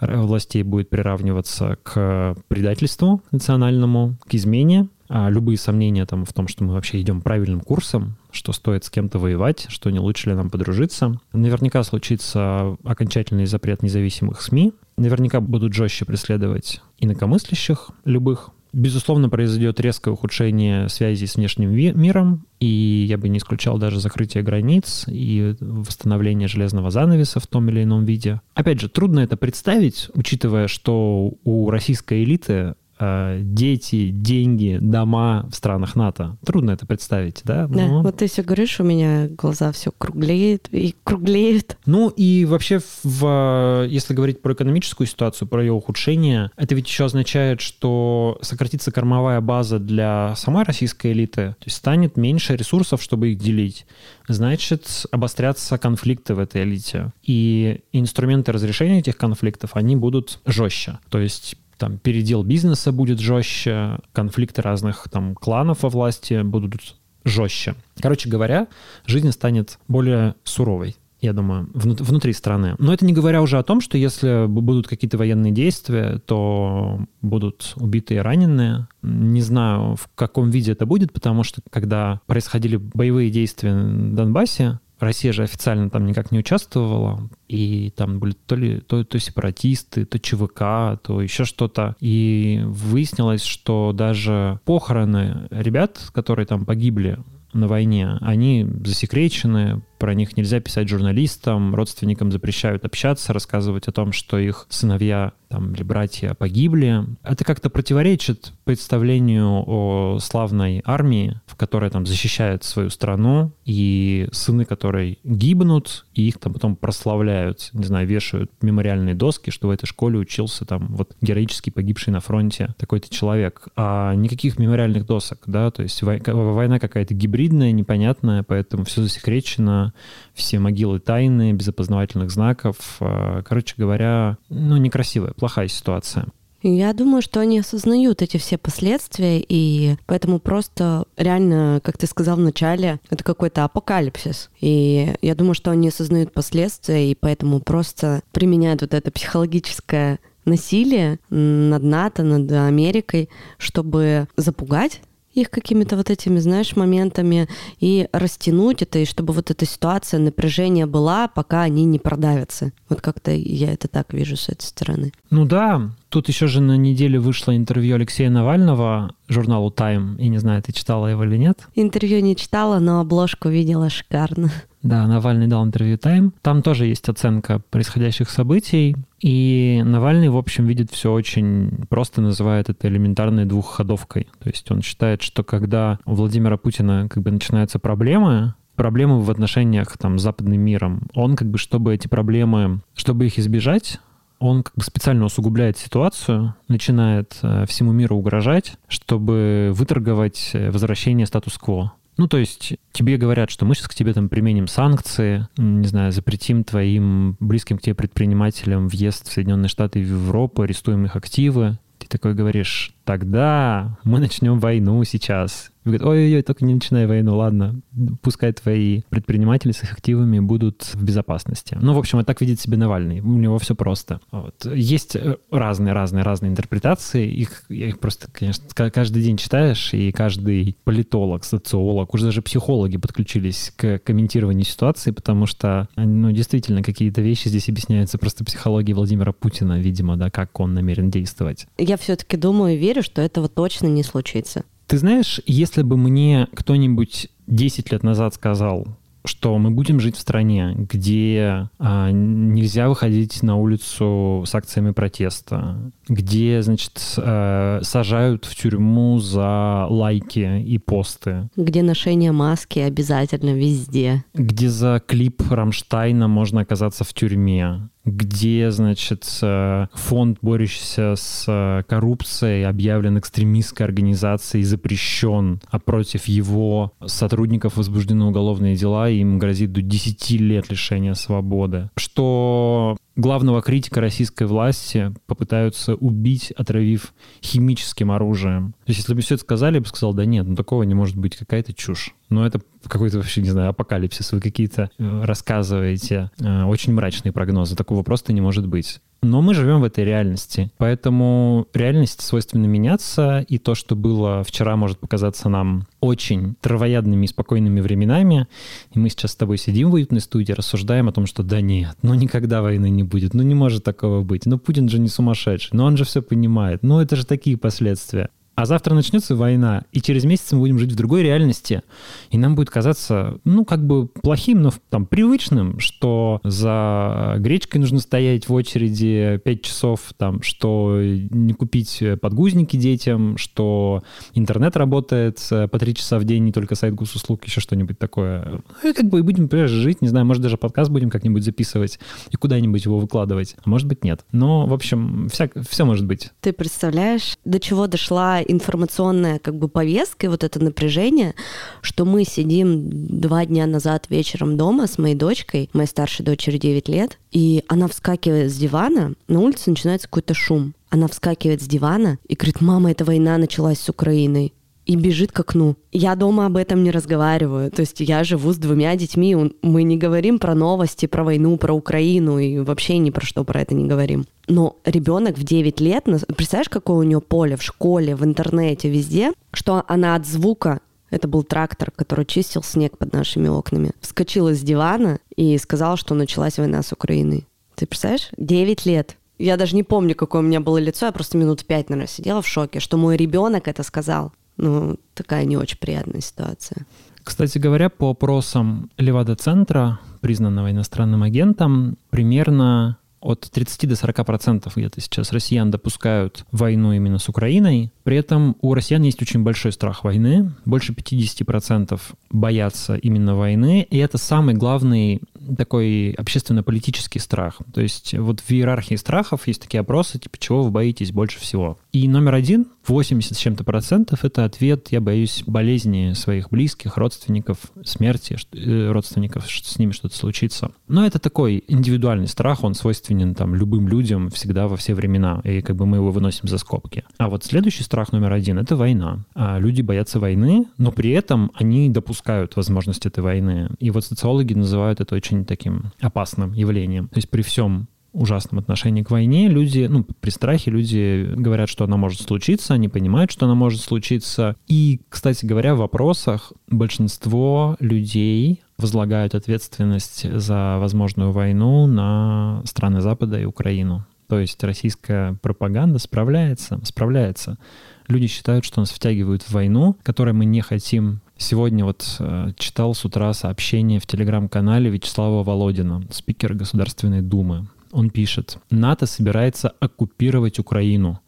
[0.00, 4.88] властей будет приравниваться к предательству национальному, к измене.
[5.12, 8.90] А любые сомнения там в том, что мы вообще идем правильным курсом, что стоит с
[8.90, 11.20] кем-то воевать, что не лучше ли нам подружиться.
[11.32, 14.72] Наверняка случится окончательный запрет независимых СМИ.
[14.96, 23.06] Наверняка будут жестче преследовать инакомыслящих любых Безусловно, произойдет резкое ухудшение связи с внешним миром, и
[23.08, 28.04] я бы не исключал даже закрытие границ и восстановление железного занавеса в том или ином
[28.04, 28.40] виде.
[28.54, 35.96] Опять же, трудно это представить, учитывая, что у российской элиты дети, деньги, дома в странах
[35.96, 36.36] НАТО.
[36.44, 37.66] Трудно это представить, да?
[37.66, 38.02] Да, Но...
[38.02, 41.76] вот ты все говоришь, у меня глаза все круглеют и круглеют.
[41.86, 47.04] Ну и вообще, в, если говорить про экономическую ситуацию, про ее ухудшение, это ведь еще
[47.04, 53.32] означает, что сократится кормовая база для самой российской элиты, то есть станет меньше ресурсов, чтобы
[53.32, 53.86] их делить.
[54.28, 57.12] Значит, обострятся конфликты в этой элите.
[57.22, 60.98] И инструменты разрешения этих конфликтов, они будут жестче.
[61.08, 67.74] То есть там передел бизнеса будет жестче, конфликты разных там кланов во власти будут жестче.
[68.00, 68.68] Короче говоря,
[69.06, 72.76] жизнь станет более суровой я думаю, внутри страны.
[72.78, 77.74] Но это не говоря уже о том, что если будут какие-то военные действия, то будут
[77.76, 78.88] убиты и раненые.
[79.02, 84.80] Не знаю, в каком виде это будет, потому что когда происходили боевые действия на Донбассе,
[85.00, 90.04] Россия же официально там никак не участвовала, и там были то ли то, то сепаратисты,
[90.04, 91.96] то ЧВК, то еще что-то.
[92.00, 97.18] И выяснилось, что даже похороны ребят, которые там погибли
[97.52, 104.12] на войне, они засекречены, про них нельзя писать журналистам, родственникам запрещают общаться, рассказывать о том,
[104.12, 107.04] что их сыновья там, или братья погибли.
[107.22, 114.64] Это как-то противоречит представлению о славной армии, в которой там защищает свою страну, и сыны
[114.64, 119.86] которой гибнут, и их там потом прославляют, не знаю, вешают мемориальные доски, что в этой
[119.86, 123.68] школе учился там вот героически погибший на фронте такой-то человек.
[123.76, 129.89] А никаких мемориальных досок, да, то есть война какая-то гибридная, непонятная, поэтому все засекречено,
[130.34, 132.96] все могилы тайны, без опознавательных знаков.
[133.00, 136.26] А, короче говоря, ну, некрасивая, плохая ситуация.
[136.62, 142.36] Я думаю, что они осознают эти все последствия, и поэтому просто реально, как ты сказал
[142.36, 144.50] в начале, это какой-то апокалипсис.
[144.60, 151.18] И я думаю, что они осознают последствия, и поэтому просто применяют вот это психологическое насилие
[151.30, 155.00] над НАТО, над Америкой, чтобы запугать
[155.40, 157.48] их какими-то вот этими, знаешь, моментами
[157.78, 162.72] и растянуть это, и чтобы вот эта ситуация напряжения была, пока они не продавятся.
[162.88, 165.12] Вот как-то я это так вижу с этой стороны.
[165.30, 170.18] Ну да, тут еще же на неделе вышло интервью Алексея Навального журналу Time.
[170.18, 171.60] И не знаю, ты читала его или нет?
[171.74, 174.50] Интервью не читала, но обложку видела шикарно.
[174.82, 176.32] Да, Навальный дал интервью Time.
[176.42, 178.96] Там тоже есть оценка происходящих событий.
[179.20, 184.28] И Навальный, в общем, видит все очень просто, называет это элементарной двухходовкой.
[184.42, 189.30] То есть он считает, что когда у Владимира Путина как бы начинаются проблемы, проблемы в
[189.30, 194.00] отношениях там, с западным миром, он как бы, чтобы эти проблемы, чтобы их избежать,
[194.38, 201.26] он как бы специально усугубляет ситуацию, начинает э, всему миру угрожать, чтобы выторговать э, возвращение
[201.26, 201.92] статус-кво.
[202.20, 206.12] Ну, то есть тебе говорят, что мы сейчас к тебе там применим санкции, не знаю,
[206.12, 211.16] запретим твоим близким к тебе предпринимателям въезд в Соединенные Штаты и в Европу, арестуем их
[211.16, 211.78] активы.
[211.96, 215.70] Ты такой говоришь, тогда мы начнем войну сейчас.
[215.84, 217.80] И говорит, ой-ой-ой, только не начинай войну, ладно,
[218.20, 221.78] пускай твои предприниматели с их активами будут в безопасности.
[221.80, 224.20] Ну, в общем, это так видит себе Навальный, у него все просто.
[224.30, 224.66] Вот.
[224.66, 225.16] Есть
[225.50, 232.26] разные-разные-разные э, интерпретации, их, их просто, конечно, каждый день читаешь, и каждый политолог, социолог, уже
[232.26, 238.44] даже психологи подключились к комментированию ситуации, потому что, ну, действительно, какие-то вещи здесь объясняются просто
[238.44, 241.66] психологией Владимира Путина, видимо, да, как он намерен действовать.
[241.78, 244.64] Я все-таки думаю и верю, что этого точно не случится.
[244.86, 248.88] Ты знаешь, если бы мне кто-нибудь 10 лет назад сказал,
[249.24, 255.92] что мы будем жить в стране, где а, нельзя выходить на улицу с акциями протеста,
[256.08, 261.48] где, значит, а, сажают в тюрьму за лайки и посты.
[261.56, 264.24] Где ношение маски обязательно везде.
[264.34, 271.82] Где за клип Рамштайна можно оказаться в тюрьме где, значит, э, фонд, борющийся с э,
[271.88, 279.72] коррупцией, объявлен экстремистской организацией, запрещен, а против его сотрудников возбуждены уголовные дела, и им грозит
[279.72, 281.90] до 10 лет лишения свободы.
[281.96, 288.74] Что главного критика российской власти попытаются убить, отравив химическим оружием.
[288.84, 290.94] То есть, если бы все это сказали, я бы сказал, да нет, ну такого не
[290.94, 292.14] может быть, какая-то чушь.
[292.28, 294.32] Но это какой-то вообще, не знаю, апокалипсис.
[294.32, 297.76] Вы какие-то э, рассказываете э, очень мрачные прогнозы.
[297.76, 299.00] Такого просто не может быть.
[299.22, 300.70] Но мы живем в этой реальности.
[300.78, 307.28] Поэтому реальность свойственно меняться, и то, что было вчера, может показаться нам очень травоядными и
[307.28, 308.46] спокойными временами.
[308.94, 311.96] И мы сейчас с тобой сидим в уютной студии, рассуждаем о том, что да нет,
[312.02, 315.70] ну никогда войны не будет, ну не может такого быть, ну Путин же не сумасшедший,
[315.72, 318.30] ну он же все понимает, ну это же такие последствия.
[318.60, 321.82] А завтра начнется война, и через месяц мы будем жить в другой реальности,
[322.30, 328.00] и нам будет казаться, ну, как бы плохим, но там привычным, что за гречкой нужно
[328.00, 334.02] стоять в очереди 5 часов, там, что не купить подгузники детям, что
[334.34, 338.60] интернет работает по 3 часа в день, не только сайт госуслуг, еще что-нибудь такое.
[338.82, 341.98] Ну, и как бы будем, например, жить, не знаю, может, даже подкаст будем как-нибудь записывать
[342.30, 344.26] и куда-нибудь его выкладывать, а может быть, нет.
[344.32, 346.28] Но, в общем, вся, все может быть.
[346.42, 351.34] Ты представляешь, до чего дошла информационная как бы повестка и вот это напряжение,
[351.80, 352.88] что мы сидим
[353.20, 357.88] два дня назад вечером дома с моей дочкой, моей старшей дочери 9 лет, и она
[357.88, 360.74] вскакивает с дивана, на улице начинается какой-то шум.
[360.88, 364.52] Она вскакивает с дивана и говорит, мама, эта война началась с Украиной
[364.90, 365.76] и бежит к окну.
[365.92, 367.70] Я дома об этом не разговариваю.
[367.70, 369.36] То есть я живу с двумя детьми.
[369.62, 373.60] Мы не говорим про новости, про войну, про Украину и вообще ни про что про
[373.60, 374.26] это не говорим.
[374.48, 379.32] Но ребенок в 9 лет, представляешь, какое у нее поле в школе, в интернете, везде,
[379.52, 383.92] что она от звука это был трактор, который чистил снег под нашими окнами.
[384.00, 387.46] Вскочила с дивана и сказала, что началась война с Украиной.
[387.76, 388.30] Ты представляешь?
[388.36, 389.16] 9 лет.
[389.38, 392.42] Я даже не помню, какое у меня было лицо, я просто минут пять, наверное, сидела
[392.42, 394.32] в шоке, что мой ребенок это сказал.
[394.60, 396.86] Ну, такая не очень приятная ситуация.
[397.24, 405.00] Кстати говоря, по опросам Левада-центра, признанного иностранным агентом, примерно от 30 до 40 процентов где-то
[405.00, 407.90] сейчас россиян допускают войну именно с Украиной.
[408.02, 410.52] При этом у россиян есть очень большой страх войны.
[410.66, 413.86] Больше 50 процентов боятся именно войны.
[413.90, 415.22] И это самый главный
[415.56, 417.58] такой общественно-политический страх.
[417.72, 421.78] То есть вот в иерархии страхов есть такие опросы, типа, чего вы боитесь больше всего.
[421.92, 427.58] И номер один, 80 с чем-то процентов, это ответ «я боюсь болезни своих близких, родственников,
[427.84, 430.72] смерти э, родственников, что с ними что-то случится».
[430.88, 435.60] Но это такой индивидуальный страх, он свойственен там любым людям всегда во все времена, и
[435.60, 437.04] как бы мы его выносим за скобки.
[437.18, 439.24] А вот следующий страх номер один— это война.
[439.34, 443.70] А люди боятся войны, но при этом они допускают возможность этой войны.
[443.78, 447.08] И вот социологи называют это очень таким опасным явлением.
[447.08, 449.48] То есть при всем ужасном отношении к войне.
[449.48, 453.80] Люди, ну, при страхе люди говорят, что она может случиться, они понимают, что она может
[453.80, 454.56] случиться.
[454.66, 463.40] И, кстати говоря, в вопросах большинство людей возлагают ответственность за возможную войну на страны Запада
[463.40, 464.06] и Украину.
[464.28, 467.58] То есть российская пропаганда справляется, справляется.
[468.06, 472.94] Люди считают, что нас втягивают в войну, которой мы не хотим Сегодня вот э, читал
[472.94, 477.66] с утра сообщение в телеграм-канале Вячеслава Володина, спикера Государственной Думы.
[477.92, 481.18] Он пишет, НАТО собирается оккупировать Украину.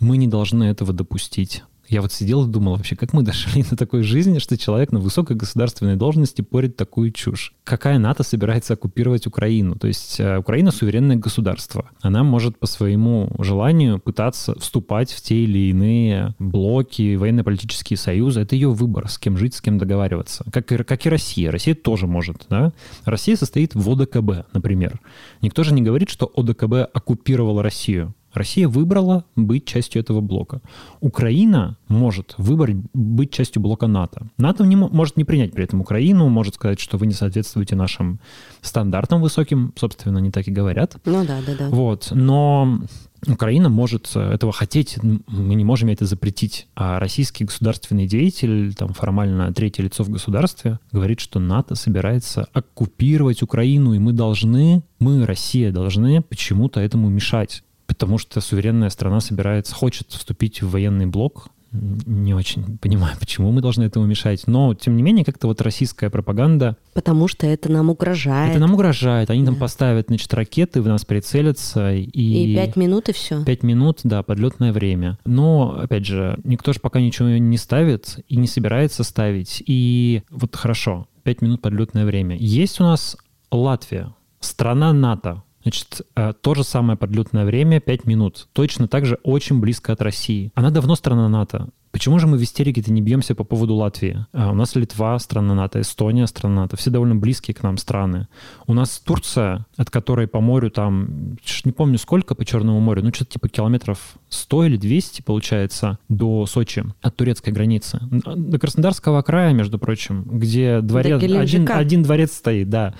[0.00, 1.62] Мы не должны этого допустить.
[1.88, 4.98] Я вот сидел и думал вообще, как мы дошли до такой жизни, что человек на
[4.98, 7.54] высокой государственной должности порит такую чушь.
[7.64, 9.76] Какая НАТО собирается оккупировать Украину?
[9.76, 11.90] То есть э, Украина суверенное государство.
[12.00, 18.40] Она может по своему желанию пытаться вступать в те или иные блоки, военно-политические союзы.
[18.40, 20.44] Это ее выбор, с кем жить, с кем договариваться.
[20.52, 21.50] Как и, как и Россия.
[21.50, 22.46] Россия тоже может.
[22.48, 22.72] Да?
[23.04, 25.00] Россия состоит в ОДКБ, например.
[25.42, 28.14] Никто же не говорит, что ОДКБ оккупировала Россию.
[28.36, 30.60] Россия выбрала быть частью этого блока.
[31.00, 34.28] Украина может выбрать быть частью блока НАТО.
[34.36, 38.20] НАТО не, может не принять при этом Украину, может сказать, что вы не соответствуете нашим
[38.60, 40.96] стандартам высоким, собственно, они так и говорят.
[41.04, 41.68] Ну да, да, да.
[41.70, 42.80] Вот, но
[43.26, 46.68] Украина может этого хотеть, мы не можем это запретить.
[46.76, 53.42] А российский государственный деятель, там формально третье лицо в государстве, говорит, что НАТО собирается оккупировать
[53.42, 59.74] Украину, и мы должны, мы, Россия, должны почему-то этому мешать потому что суверенная страна собирается,
[59.74, 61.48] хочет вступить в военный блок.
[61.72, 64.44] Не очень понимаю, почему мы должны этому мешать.
[64.46, 66.76] Но, тем не менее, как-то вот российская пропаганда...
[66.94, 68.50] Потому что это нам угрожает.
[68.52, 69.30] Это нам угрожает.
[69.30, 69.46] Они да.
[69.46, 71.92] там поставят, значит, ракеты, в нас прицелятся.
[71.94, 72.08] И...
[72.12, 73.44] и пять минут, и все.
[73.44, 75.18] Пять минут, да, подлетное время.
[75.24, 79.62] Но, опять же, никто же пока ничего не ставит и не собирается ставить.
[79.66, 82.36] И вот хорошо, пять минут подлетное время.
[82.36, 83.16] Есть у нас
[83.50, 88.46] Латвия, страна НАТО, Значит, э, то же самое подлетное время 5 минут.
[88.52, 90.52] Точно так же очень близко от России.
[90.54, 91.70] Она давно страна НАТО.
[91.90, 94.26] Почему же мы в истерике-то не бьемся по поводу Латвии?
[94.32, 98.28] А у нас Литва страна НАТО, Эстония страна НАТО, все довольно близкие к нам страны.
[98.68, 103.12] У нас Турция, от которой по морю там, не помню сколько по Черному морю, ну
[103.12, 103.98] что-то типа километров
[104.28, 107.98] 100 или 200 получается до Сочи от турецкой границы.
[108.02, 112.94] До Краснодарского края, между прочим, где дворец, один, один дворец стоит, да.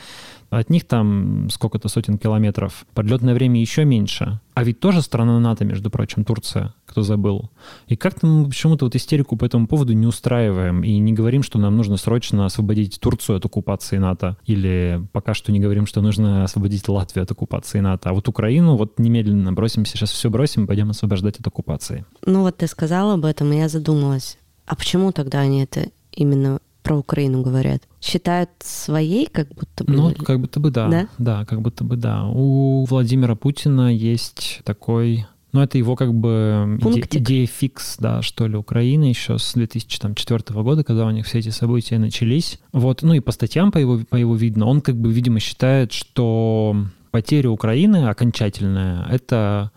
[0.50, 4.40] От них там сколько-то сотен километров, подлетное время еще меньше.
[4.54, 7.50] А ведь тоже страна НАТО, между прочим, Турция, кто забыл.
[7.88, 11.58] И как-то мы почему-то вот истерику по этому поводу не устраиваем и не говорим, что
[11.58, 14.38] нам нужно срочно освободить Турцию от оккупации НАТО.
[14.46, 18.10] Или пока что не говорим, что нужно освободить Латвию от оккупации НАТО.
[18.10, 22.06] А вот Украину вот немедленно бросимся, сейчас все бросим пойдем освобождать от оккупации.
[22.24, 24.38] Ну вот ты сказал об этом, и я задумалась.
[24.64, 27.82] А почему тогда они это именно про Украину говорят?
[28.00, 29.92] Считают своей, как будто бы?
[29.92, 30.88] Ну, как будто бы да.
[30.88, 31.08] Да?
[31.18, 32.26] Да, как будто бы да.
[32.26, 38.46] У Владимира Путина есть такой ну, это его как бы иде- идея фикс, да, что
[38.46, 42.60] ли, Украины еще с 2004 года, когда у них все эти события начались.
[42.72, 45.92] Вот, ну и по статьям по его, по его видно, он как бы, видимо, считает,
[45.92, 46.76] что
[47.10, 49.72] потеря Украины окончательная— это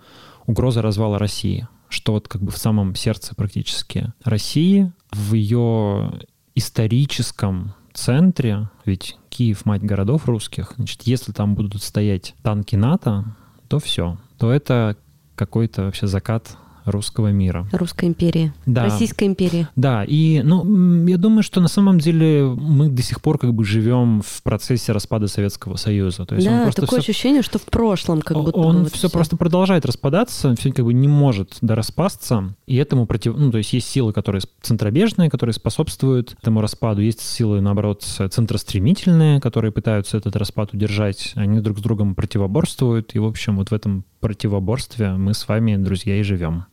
[0.45, 6.11] угроза развала России что вот как бы в самом сердце практически России, в ее
[6.59, 13.25] историческом центре, ведь Киев— мать городов русских, значит, если там будут стоять танки НАТО,
[13.67, 14.95] то все, то это
[15.35, 16.57] какой-то вообще закат
[16.91, 17.67] русского мира.
[17.71, 18.53] Русской империи.
[18.65, 18.83] Да.
[18.83, 19.67] Российской империи.
[19.75, 23.63] Да, и, ну, я думаю, что на самом деле мы до сих пор как бы
[23.63, 26.25] живем в процессе распада Советского Союза.
[26.25, 27.11] То есть да, он такое все...
[27.11, 30.93] ощущение, что в прошлом как будто Он все, все просто продолжает распадаться, все как бы
[30.93, 33.35] не может дораспасться, и этому против...
[33.37, 39.39] Ну, то есть есть силы, которые центробежные, которые способствуют этому распаду, есть силы, наоборот, центростремительные,
[39.39, 43.73] которые пытаются этот распад удержать, они друг с другом противоборствуют, и, в общем, вот в
[43.73, 46.65] этом противоборстве мы с вами, друзья, и живем.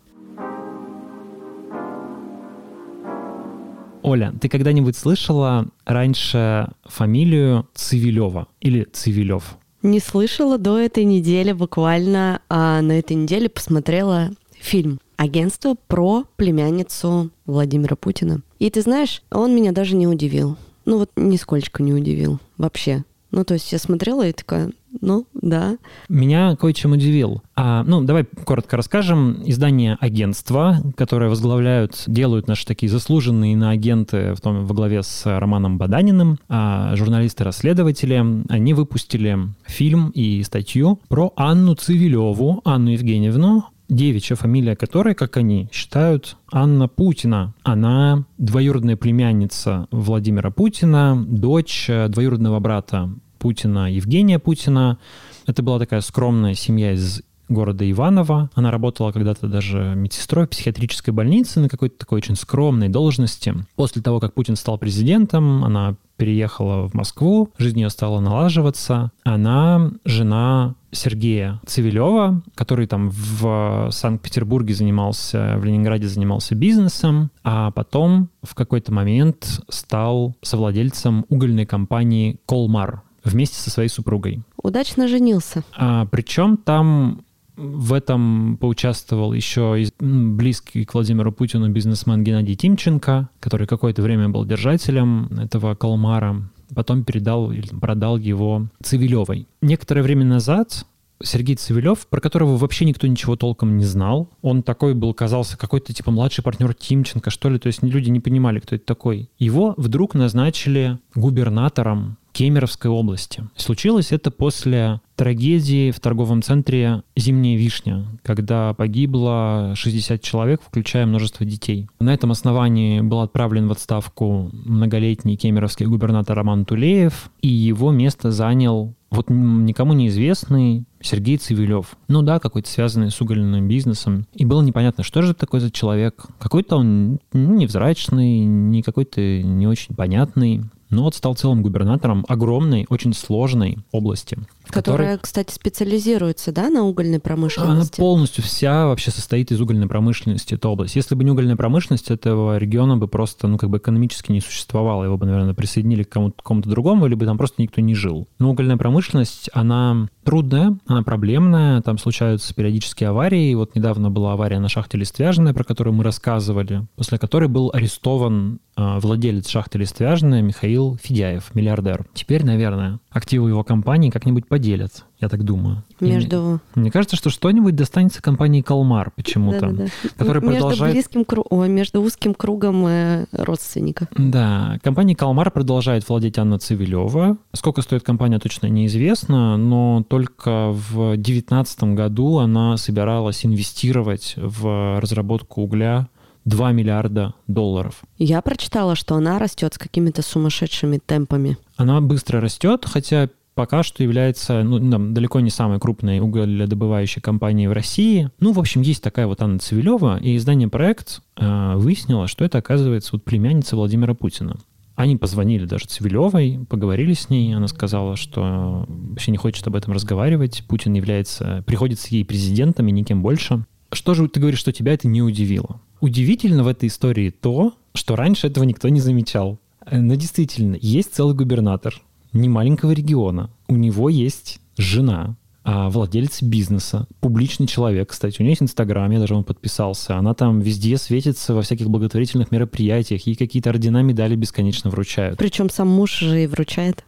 [4.07, 9.59] Оля, ты когда-нибудь слышала раньше фамилию Цивилева или Цивилев?
[9.83, 17.33] Не слышала до этой недели буквально, а на этой неделе посмотрела фильм «Агентство про племянницу
[17.47, 18.43] Владимира Путина».
[18.61, 20.57] И ты знаешь, он меня даже не удивил.
[20.85, 23.03] Ну вот нисколько не удивил вообще.
[23.31, 24.71] Ну, то есть я смотрела и такая,
[25.01, 25.77] ну, да.
[26.09, 27.43] Меня кое-чем удивил.
[27.55, 29.43] А, ну, давай коротко расскажем.
[29.45, 35.79] Издание агентства, которое возглавляют, делают наши такие заслуженные иноагенты в том, во главе с Романом
[35.79, 44.77] Баданиным, а журналисты-расследователи, они выпустили фильм и статью про Анну Цивилеву, Анну Евгеньевну, девичья фамилия
[44.77, 47.55] которой, как они считают, Анна Путина.
[47.63, 54.99] Она двоюродная племянница Владимира Путина, дочь двоюродного брата Путина, Евгения Путина.
[55.47, 58.51] Это была такая скромная семья из города Иваново.
[58.55, 63.55] Она работала когда-то даже медсестрой в психиатрической больнице на какой-то такой очень скромной должности.
[63.77, 69.13] После того, как Путин стал президентом, она переехала в Москву, жизнь ее стала налаживаться.
[69.23, 78.31] Она жена Сергея Цивилева, который там в Санкт-Петербурге занимался, в Ленинграде занимался бизнесом, а потом
[78.43, 84.43] в какой-то момент стал совладельцем угольной компании «Колмар», вместе со своей супругой.
[84.63, 85.65] Удачно женился.
[85.77, 87.25] А, причем там
[87.57, 94.45] в этом поучаствовал еще близкий к Владимиру Путину бизнесмен Геннадий Тимченко, который какое-то время был
[94.45, 96.43] держателем этого калмара,
[96.75, 99.47] потом передал или продал его Цивилевой.
[99.61, 100.87] Некоторое время назад
[101.23, 104.29] Сергей Цивилев, про которого вообще никто ничего толком не знал.
[104.43, 107.59] Он такой был, казался какой-то типа младший партнер Тимченко, что ли.
[107.59, 109.31] То есть люди не понимали, кто это такой.
[109.39, 113.45] Его вдруг назначили губернатором Кемеровской области.
[113.57, 121.47] Случилось это после трагедии в торговом центре «Зимняя вишня», когда погибло 60 человек, включая множество
[121.47, 121.89] детей.
[121.99, 128.31] На этом основании был отправлен в отставку многолетний кемеровский губернатор Роман Тулеев, и его место
[128.31, 131.97] занял вот никому неизвестный Сергей Цивилев.
[132.09, 134.27] Ну да, какой-то связанный с угольным бизнесом.
[134.35, 136.27] И было непонятно, что же это такой за человек.
[136.39, 142.87] Какой-то он ну, невзрачный, не какой-то не очень понятный но вот стал целым губернатором огромной,
[142.89, 144.39] очень сложной области.
[144.69, 145.23] Которая, который...
[145.23, 148.01] кстати, специализируется, да, на угольной промышленности?
[148.01, 150.97] Она полностью вся вообще состоит из угольной промышленности, эта область.
[150.97, 155.05] Если бы не угольная промышленность, этого региона бы просто, ну, как бы экономически не существовало.
[155.05, 158.29] Его бы, наверное, присоединили к кому-то, кому-то другому, либо там просто никто не жил.
[158.39, 163.55] Но угольная промышленность, она трудная, она проблемная, там случаются периодически аварии.
[163.55, 168.59] Вот недавно была авария на шахте Листвяжная, про которую мы рассказывали, после которой был арестован
[168.77, 172.07] э, владелец шахты Листвяжная Михаил Федяев, миллиардер.
[172.15, 175.83] Теперь, наверное, активы его компании как-нибудь поделят, я так думаю.
[176.01, 176.61] Между...
[176.75, 180.09] И мне кажется, что что-нибудь достанется компании «Калмар» почему-то, да, да, да.
[180.17, 180.95] которая между продолжает...
[180.95, 181.45] Близким кру...
[181.49, 184.09] О, между узким кругом э, родственников.
[184.17, 187.39] Да, компания «Калмар» продолжает владеть Анна Цивилева.
[187.53, 195.63] Сколько стоит компания, точно неизвестно, но только в 2019 году она собиралась инвестировать в разработку
[195.63, 196.09] угля
[196.47, 198.03] 2 миллиарда долларов.
[198.17, 201.59] Я прочитала, что она растет с какими-то сумасшедшими темпами.
[201.77, 204.79] Она быстро растет, хотя пока что является ну,
[205.13, 208.31] далеко не самой крупной угледобывающей компанией в России.
[208.39, 212.59] Ну, в общем, есть такая вот Анна Цивилева, и издание «Проект» э, выяснило, что это,
[212.59, 214.57] оказывается, вот племянница Владимира Путина.
[214.95, 217.55] Они позвонили даже Цивилевой, поговорили с ней.
[217.55, 220.65] Она сказала, что вообще не хочет об этом разговаривать.
[220.67, 223.65] Путин является, приходится ей президентом и никем больше.
[223.97, 225.81] Что же ты говоришь, что тебя это не удивило?
[226.01, 229.59] Удивительно в этой истории то, что раньше этого никто не замечал.
[229.91, 231.95] Но действительно, есть целый губернатор
[232.35, 233.49] не маленького региона.
[233.69, 238.37] У него есть жена, а, владелец бизнеса, публичный человек, кстати.
[238.39, 240.19] У нее есть Инстаграм, я даже он подписался.
[240.19, 245.39] Она там везде светится во всяких благотворительных мероприятиях, ей какие-то ордена, медали бесконечно вручают.
[245.39, 247.05] Причем сам муж же и вручает.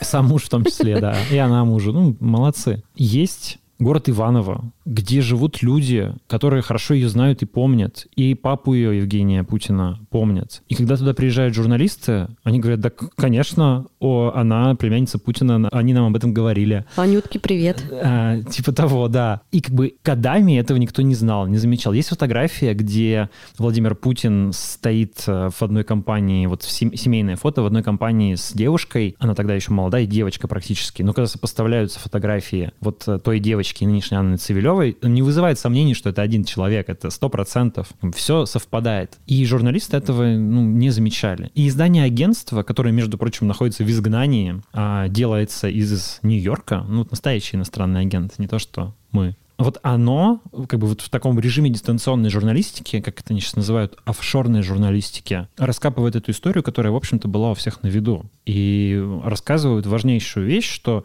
[0.00, 1.16] Сам муж в том числе, да.
[1.30, 1.92] И она мужу.
[1.92, 2.82] Ну, молодцы.
[2.96, 8.06] Есть город Иваново, где живут люди, которые хорошо ее знают и помнят.
[8.16, 10.62] И папу ее, Евгения Путина, помнят.
[10.68, 16.06] И когда туда приезжают журналисты, они говорят, да, конечно, о, она племянница Путина, они нам
[16.06, 16.84] об этом говорили.
[16.96, 17.84] Анютки, привет.
[17.92, 19.42] А, типа того, да.
[19.50, 21.92] И как бы годами этого никто не знал, не замечал.
[21.92, 27.82] Есть фотография, где Владимир Путин стоит э, в одной компании, вот семейное фото в одной
[27.82, 33.18] компании с девушкой, она тогда еще молодая девочка практически, но когда сопоставляются фотографии вот э,
[33.18, 37.28] той девочки и нынешней Анны Цивилевой, не вызывает сомнений, что это один человек, это сто
[37.28, 37.88] процентов.
[38.14, 39.18] Все совпадает.
[39.26, 41.50] И журналисты этого ну, не замечали.
[41.54, 47.56] И издание агентства, которое, между прочим, находится в изгнании, а, делается из Нью-Йорка, ну, настоящий
[47.56, 52.28] иностранный агент, не то, что мы вот оно, как бы вот в таком режиме дистанционной
[52.28, 57.52] журналистики, как это они сейчас называют, офшорной журналистики, раскапывает эту историю, которая, в общем-то, была
[57.52, 58.26] у всех на виду.
[58.46, 61.04] И рассказывают важнейшую вещь, что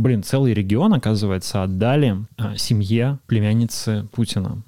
[0.00, 4.62] блин, целый регион, оказывается, отдали а, семье племянницы Путина.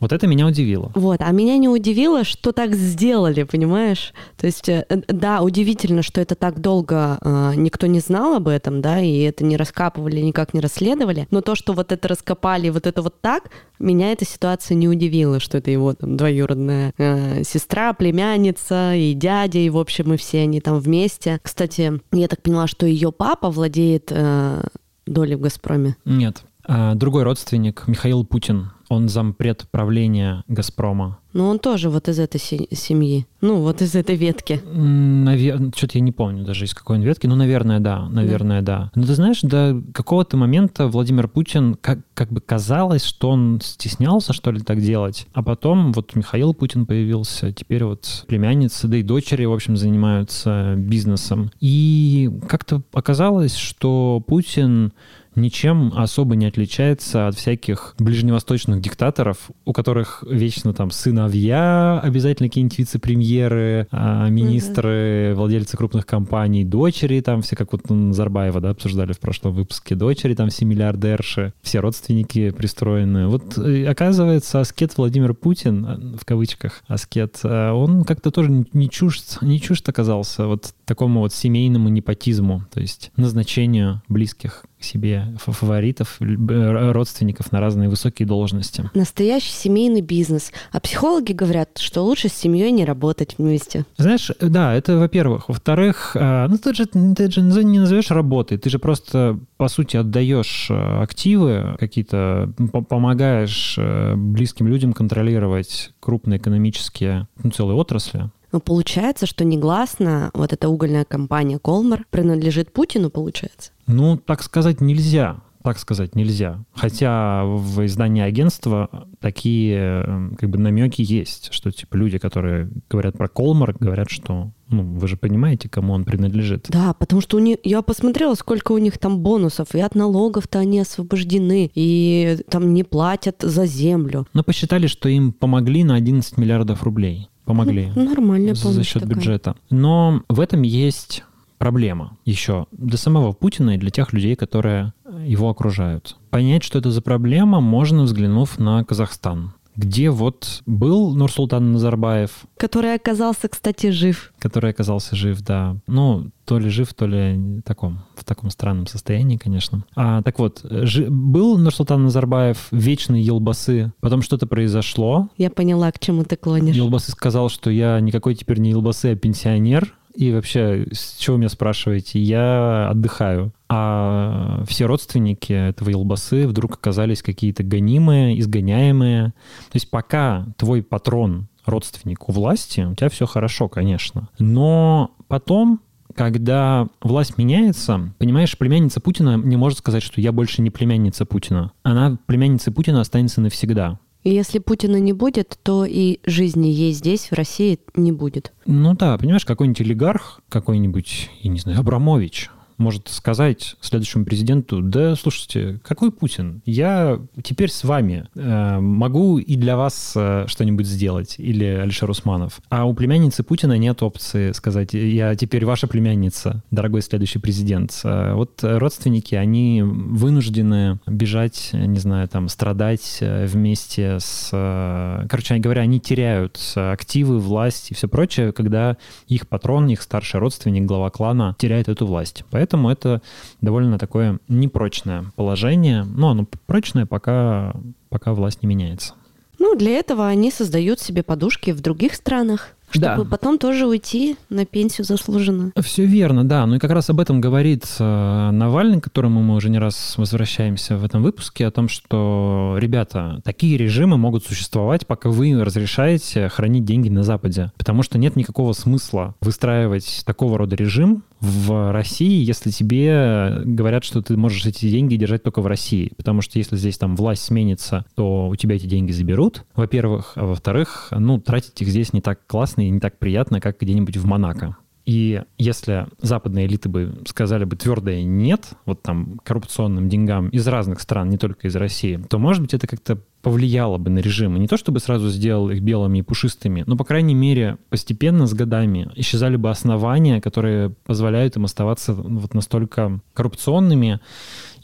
[0.00, 0.92] Вот это меня удивило.
[0.94, 4.12] Вот, а меня не удивило, что так сделали, понимаешь?
[4.36, 8.80] То есть, э, да, удивительно, что это так долго э, никто не знал об этом,
[8.80, 11.26] да, и это не раскапывали, никак не расследовали.
[11.30, 15.40] Но то, что вот это раскопали, вот это вот так, меня эта ситуация не удивила,
[15.40, 20.42] что это его там двоюродная э, сестра, племянница и дядя, и в общем и все
[20.42, 21.40] они там вместе.
[21.42, 24.62] Кстати, я так поняла, что ее папа владеет э,
[25.06, 25.96] долей в Газпроме.
[26.04, 26.42] Нет.
[26.66, 31.18] А, другой родственник, Михаил Путин, он зампред правления «Газпрома».
[31.34, 33.26] Но он тоже вот из этой семьи.
[33.40, 34.62] Ну, вот из этой ветки.
[34.72, 37.26] Наверное, что-то я не помню даже из какой он ветки.
[37.26, 38.08] Ну, наверное, да.
[38.08, 38.90] Наверное, да.
[38.94, 39.00] да.
[39.00, 44.32] Но ты знаешь, до какого-то момента Владимир Путин как, как бы казалось, что он стеснялся,
[44.32, 45.26] что ли, так делать.
[45.32, 50.74] А потом вот Михаил Путин появился, теперь вот племянница, да и дочери, в общем, занимаются
[50.76, 51.50] бизнесом.
[51.58, 54.92] И как-то оказалось, что Путин
[55.36, 62.78] ничем особо не отличается от всяких ближневосточных диктаторов, у которых вечно там сыновья, обязательно какие-нибудь
[62.78, 65.34] вице-премьеры, а, министры, mm-hmm.
[65.34, 70.34] владельцы крупных компаний, дочери там, все как вот Назарбаева, да, обсуждали в прошлом выпуске, дочери
[70.34, 73.28] там все миллиардерши, все родственники пристроены.
[73.28, 78.88] Вот э, оказывается, аскет Владимир Путин, э, в кавычках аскет, э, он как-то тоже не
[78.90, 86.18] чужд, не чужд оказался вот такому вот семейному непотизму, то есть назначению близких себе фаворитов,
[86.20, 88.90] родственников на разные высокие должности.
[88.94, 90.52] Настоящий семейный бизнес.
[90.72, 93.86] А психологи говорят, что лучше с семьей не работать вместе.
[93.96, 95.48] Знаешь, да, это во-первых.
[95.48, 99.96] Во-вторых, а, ну ты же, ты же не назовешь работой, ты же просто, по сути,
[99.96, 102.52] отдаешь а, активы какие-то,
[102.88, 108.30] помогаешь а, близким людям контролировать крупные экономические, ну, целые отрасли.
[108.54, 113.72] Но получается, что негласно вот эта угольная компания Колмар принадлежит Путину, получается?
[113.88, 115.38] Ну, так сказать нельзя.
[115.64, 116.62] Так сказать нельзя.
[116.72, 123.26] Хотя в издании агентства такие как бы намеки есть, что типа люди, которые говорят про
[123.26, 126.66] Колмар, говорят, что ну, вы же понимаете, кому он принадлежит.
[126.68, 130.60] Да, потому что у них, я посмотрела, сколько у них там бонусов, и от налогов-то
[130.60, 134.28] они освобождены, и там не платят за землю.
[134.32, 137.92] Но посчитали, что им помогли на 11 миллиардов рублей помогли.
[137.94, 139.16] Ну, нормально За счет такая.
[139.16, 139.56] бюджета.
[139.70, 141.24] Но в этом есть
[141.58, 144.92] проблема еще для самого Путина и для тех людей, которые
[145.26, 146.16] его окружают.
[146.30, 152.44] Понять, что это за проблема, можно взглянув на Казахстан где вот был Нурсултан Назарбаев.
[152.56, 154.32] Который оказался, кстати, жив.
[154.38, 155.76] Который оказался жив, да.
[155.86, 159.84] Ну, то ли жив, то ли таком, в таком странном состоянии, конечно.
[159.96, 165.28] А, так вот, жи- был Нурсултан Назарбаев вечный Елбасы, потом что-то произошло.
[165.36, 166.76] Я поняла, к чему ты клонишь.
[166.76, 171.48] Елбасы сказал, что я никакой теперь не Елбасы, а пенсионер, и вообще, с чего меня
[171.48, 172.20] спрашиваете?
[172.20, 173.52] Я отдыхаю.
[173.68, 179.26] А все родственники этого Елбасы вдруг оказались какие-то гонимые, изгоняемые.
[179.26, 184.28] То есть пока твой патрон родственник у власти, у тебя все хорошо, конечно.
[184.38, 185.80] Но потом
[186.14, 191.72] когда власть меняется, понимаешь, племянница Путина не может сказать, что я больше не племянница Путина.
[191.82, 193.98] Она племянница Путина останется навсегда.
[194.24, 198.52] И если Путина не будет, то и жизни ей здесь, в России, не будет.
[198.64, 205.14] Ну да, понимаешь, какой-нибудь олигарх, какой-нибудь, я не знаю, Абрамович, может сказать следующему президенту, да,
[205.16, 206.62] слушайте, какой Путин?
[206.64, 212.60] Я теперь с вами э, могу и для вас э, что-нибудь сделать, или Алишер Усманов.
[212.68, 218.00] А у племянницы Путина нет опции сказать, я теперь ваша племянница, дорогой следующий президент.
[218.04, 224.50] Э, вот родственники, они вынуждены бежать, не знаю, там, страдать э, вместе с...
[224.52, 228.96] Э, короче говоря, они теряют активы, власть и все прочее, когда
[229.28, 232.44] их патрон, их старший родственник, глава клана теряет эту власть.
[232.50, 233.20] Поэтому Поэтому это
[233.60, 236.02] довольно такое непрочное положение.
[236.04, 237.74] Но оно прочное, пока,
[238.08, 239.12] пока власть не меняется.
[239.58, 243.30] Ну, для этого они создают себе подушки в других странах чтобы да.
[243.30, 245.72] потом тоже уйти на пенсию заслуженно.
[245.82, 246.64] Все верно, да.
[246.66, 250.14] Ну и как раз об этом говорит э, Навальный, к которому мы уже не раз
[250.16, 256.48] возвращаемся в этом выпуске, о том, что, ребята, такие режимы могут существовать, пока вы разрешаете
[256.48, 257.72] хранить деньги на Западе.
[257.76, 264.22] Потому что нет никакого смысла выстраивать такого рода режим в России, если тебе говорят, что
[264.22, 266.12] ты можешь эти деньги держать только в России.
[266.16, 270.32] Потому что если здесь там власть сменится, то у тебя эти деньги заберут, во-первых.
[270.36, 274.16] А во-вторых, ну, тратить их здесь не так классно и не так приятно, как где-нибудь
[274.16, 274.76] в Монако.
[275.04, 281.00] И если западные элиты бы сказали бы твердое «нет» вот там коррупционным деньгам из разных
[281.00, 284.56] стран, не только из России, то, может быть, это как-то повлияло бы на режим.
[284.56, 288.46] И не то, чтобы сразу сделал их белыми и пушистыми, но, по крайней мере, постепенно
[288.46, 294.20] с годами исчезали бы основания, которые позволяют им оставаться вот настолько коррупционными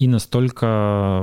[0.01, 1.23] и настолько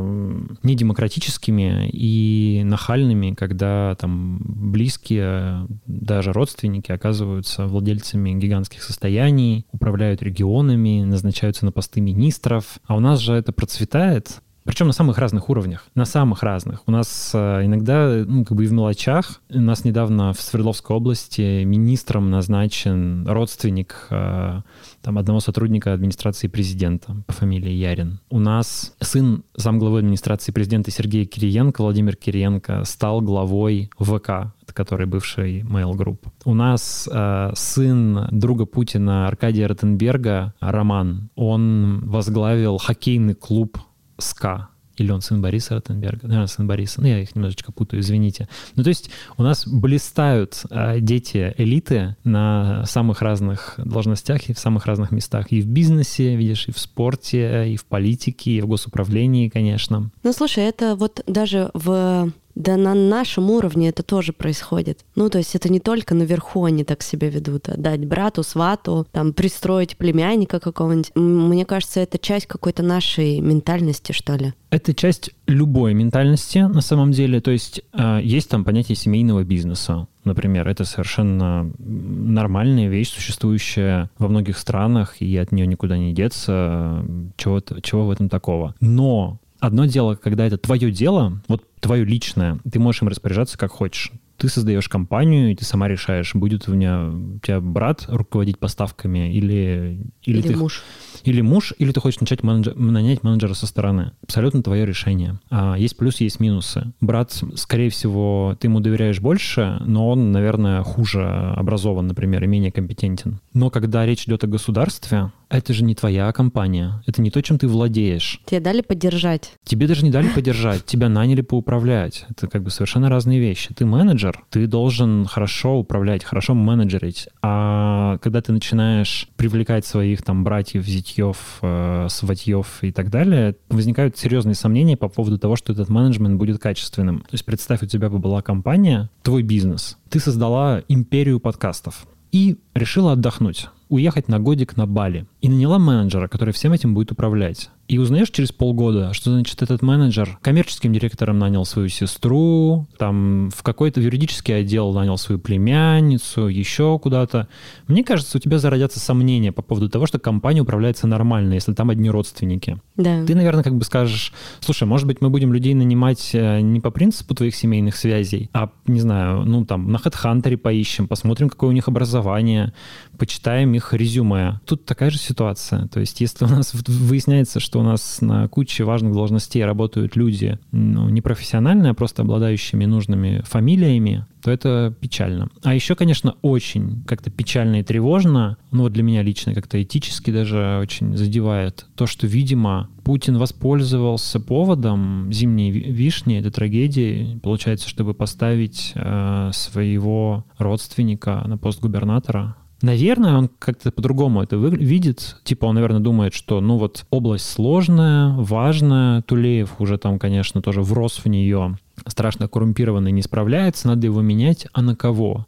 [0.62, 11.66] недемократическими и нахальными, когда там близкие, даже родственники оказываются владельцами гигантских состояний, управляют регионами, назначаются
[11.66, 12.78] на посты министров.
[12.86, 16.84] А у нас же это процветает, причем на самых разных уровнях, на самых разных.
[16.88, 19.42] У нас э, иногда, ну, как бы и в мелочах.
[19.50, 24.62] У нас недавно в Свердловской области министром назначен родственник э,
[25.02, 28.20] там, одного сотрудника администрации президента по фамилии Ярин.
[28.30, 35.62] У нас сын замглавы администрации президента Сергей Кириенко, Владимир Кириенко, стал главой ВК, который бывший
[35.62, 36.28] Mail Group.
[36.44, 43.78] У нас э, сын друга Путина Аркадия Ротенберга, Роман, он возглавил хоккейный клуб
[44.18, 48.50] СКА, или он сын Бориса Ротенберга, наверное, сын Бориса, ну, я их немножечко путаю, извините.
[48.76, 54.60] Ну, то есть у нас блистают а, дети элиты на самых разных должностях и в
[54.60, 55.52] самых разных местах.
[55.52, 60.10] И в бизнесе, видишь, и в спорте, и в политике, и в госуправлении, конечно.
[60.24, 65.06] Ну, слушай, это вот даже в да на нашем уровне это тоже происходит.
[65.16, 69.06] Ну, то есть это не только наверху они так себя ведут, а дать брату, свату,
[69.12, 71.12] там, пристроить племянника какого-нибудь.
[71.16, 74.54] Мне кажется, это часть какой-то нашей ментальности, что ли.
[74.72, 77.42] Это часть любой ментальности на самом деле.
[77.42, 80.08] То есть э, есть там понятие семейного бизнеса.
[80.24, 87.06] Например, это совершенно нормальная вещь, существующая во многих странах, и от нее никуда не деться.
[87.38, 88.74] Чего, чего в этом такого?
[88.82, 93.72] Но Одно дело, когда это твое дело, вот твое личное, ты можешь им распоряжаться как
[93.72, 94.12] хочешь.
[94.38, 99.34] Ты создаешь компанию, и ты сама решаешь, будет у меня у тебя брат руководить поставками
[99.34, 100.08] или...
[100.24, 100.84] Или, или ты, муж.
[101.24, 104.12] Или муж, или ты хочешь начать менеджер, нанять менеджера со стороны.
[104.24, 105.40] Абсолютно твое решение.
[105.50, 106.94] А есть плюсы, есть минусы.
[107.02, 111.24] Брат, скорее всего, ты ему доверяешь больше, но он, наверное, хуже
[111.56, 113.40] образован, например, и менее компетентен.
[113.54, 117.02] Но когда речь идет о государстве, это же не твоя компания.
[117.06, 118.42] Это не то, чем ты владеешь.
[118.46, 119.54] Тебе дали поддержать.
[119.64, 120.86] Тебе даже не дали поддержать.
[120.86, 122.26] Тебя наняли поуправлять.
[122.30, 123.74] Это как бы совершенно разные вещи.
[123.74, 127.28] Ты менеджер, ты должен хорошо управлять, хорошо менеджерить.
[127.42, 134.18] А когда ты начинаешь привлекать своих там братьев, зятьев, э, сватьев и так далее, возникают
[134.18, 137.20] серьезные сомнения по поводу того, что этот менеджмент будет качественным.
[137.22, 139.98] То есть представь, у тебя бы была компания, твой бизнес.
[140.10, 145.26] Ты создала империю подкастов и решила отдохнуть уехать на годик на Бали.
[145.42, 147.70] И наняла менеджера, который всем этим будет управлять.
[147.88, 153.64] И узнаешь через полгода, что значит этот менеджер коммерческим директором нанял свою сестру, там в
[153.64, 157.48] какой-то юридический отдел нанял свою племянницу, еще куда-то.
[157.88, 161.90] Мне кажется, у тебя зародятся сомнения по поводу того, что компания управляется нормально, если там
[161.90, 162.78] одни родственники.
[162.98, 163.24] Да.
[163.26, 166.92] Ты, наверное, как бы скажешь, слушай, может быть, мы будем людей нанимать э, не по
[166.92, 171.74] принципу твоих семейных связей, а, не знаю, ну там на HeadHunter поищем, посмотрим, какое у
[171.74, 172.74] них образование,
[173.18, 174.60] почитаем их резюме.
[174.66, 175.88] Тут такая же ситуация.
[175.88, 180.16] То есть если у нас выясняется, что что у нас на куче важных должностей работают
[180.16, 185.50] люди ну, не профессиональные, а просто обладающими нужными фамилиями, то это печально.
[185.62, 190.32] А еще, конечно, очень как-то печально и тревожно, ну вот для меня лично как-то этически
[190.32, 198.16] даже очень задевает то, что, видимо, Путин воспользовался поводом зимней вишни, этой трагедии, получается, чтобы
[198.16, 202.56] поставить э, своего родственника на пост губернатора.
[202.82, 205.38] Наверное, он как-то по-другому это видит.
[205.44, 209.24] Типа он, наверное, думает, что, ну вот, область сложная, важная.
[209.24, 211.78] Тулеев уже там, конечно, тоже врос в нее.
[212.06, 214.68] Страшно коррумпированный, не справляется, надо его менять.
[214.74, 215.48] А на кого?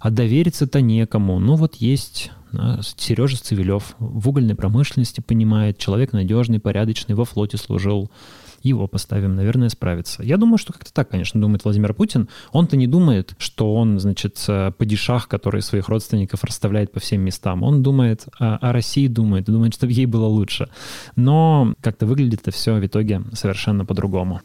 [0.00, 1.38] А довериться-то некому.
[1.38, 2.30] Ну вот есть
[2.96, 8.10] Сережа Цивилев в угольной промышленности понимает, человек надежный, порядочный, во флоте служил
[8.62, 10.22] его поставим, наверное, справится.
[10.22, 12.28] Я думаю, что как-то так, конечно, думает Владимир Путин.
[12.52, 17.62] Он-то не думает, что он, значит, э, падишах, который своих родственников расставляет по всем местам.
[17.62, 20.68] Он думает о, о России, думает, думает, чтобы ей было лучше.
[21.16, 24.40] Но как-то выглядит это все в итоге совершенно по-другому.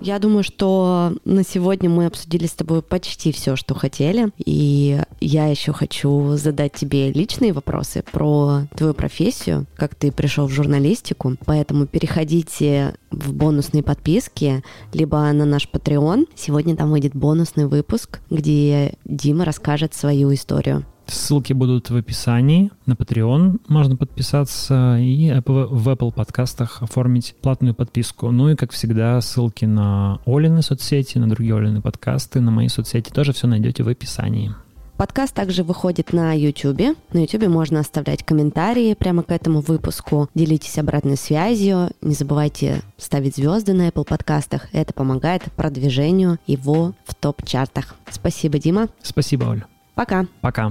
[0.00, 4.30] Я думаю, что на сегодня мы обсудили с тобой почти все, что хотели.
[4.38, 10.52] И я еще хочу задать тебе личные вопросы про твою профессию, как ты пришел в
[10.52, 11.36] журналистику.
[11.44, 16.28] Поэтому переходите в бонусные подписки, либо на наш Patreon.
[16.34, 20.86] Сегодня там выйдет бонусный выпуск, где Дима расскажет свою историю.
[21.10, 22.70] Ссылки будут в описании.
[22.86, 28.30] На Patreon можно подписаться и в Apple подкастах оформить платную подписку.
[28.30, 33.10] Ну и, как всегда, ссылки на Олины соцсети, на другие Олины подкасты, на мои соцсети
[33.10, 34.54] тоже все найдете в описании.
[34.96, 36.96] Подкаст также выходит на YouTube.
[37.12, 40.28] На YouTube можно оставлять комментарии прямо к этому выпуску.
[40.34, 41.90] Делитесь обратной связью.
[42.02, 44.68] Не забывайте ставить звезды на Apple подкастах.
[44.72, 47.96] Это помогает продвижению его в топ-чартах.
[48.10, 48.88] Спасибо, Дима.
[49.02, 49.64] Спасибо, Оль.
[49.94, 50.26] Пока.
[50.42, 50.70] Пока.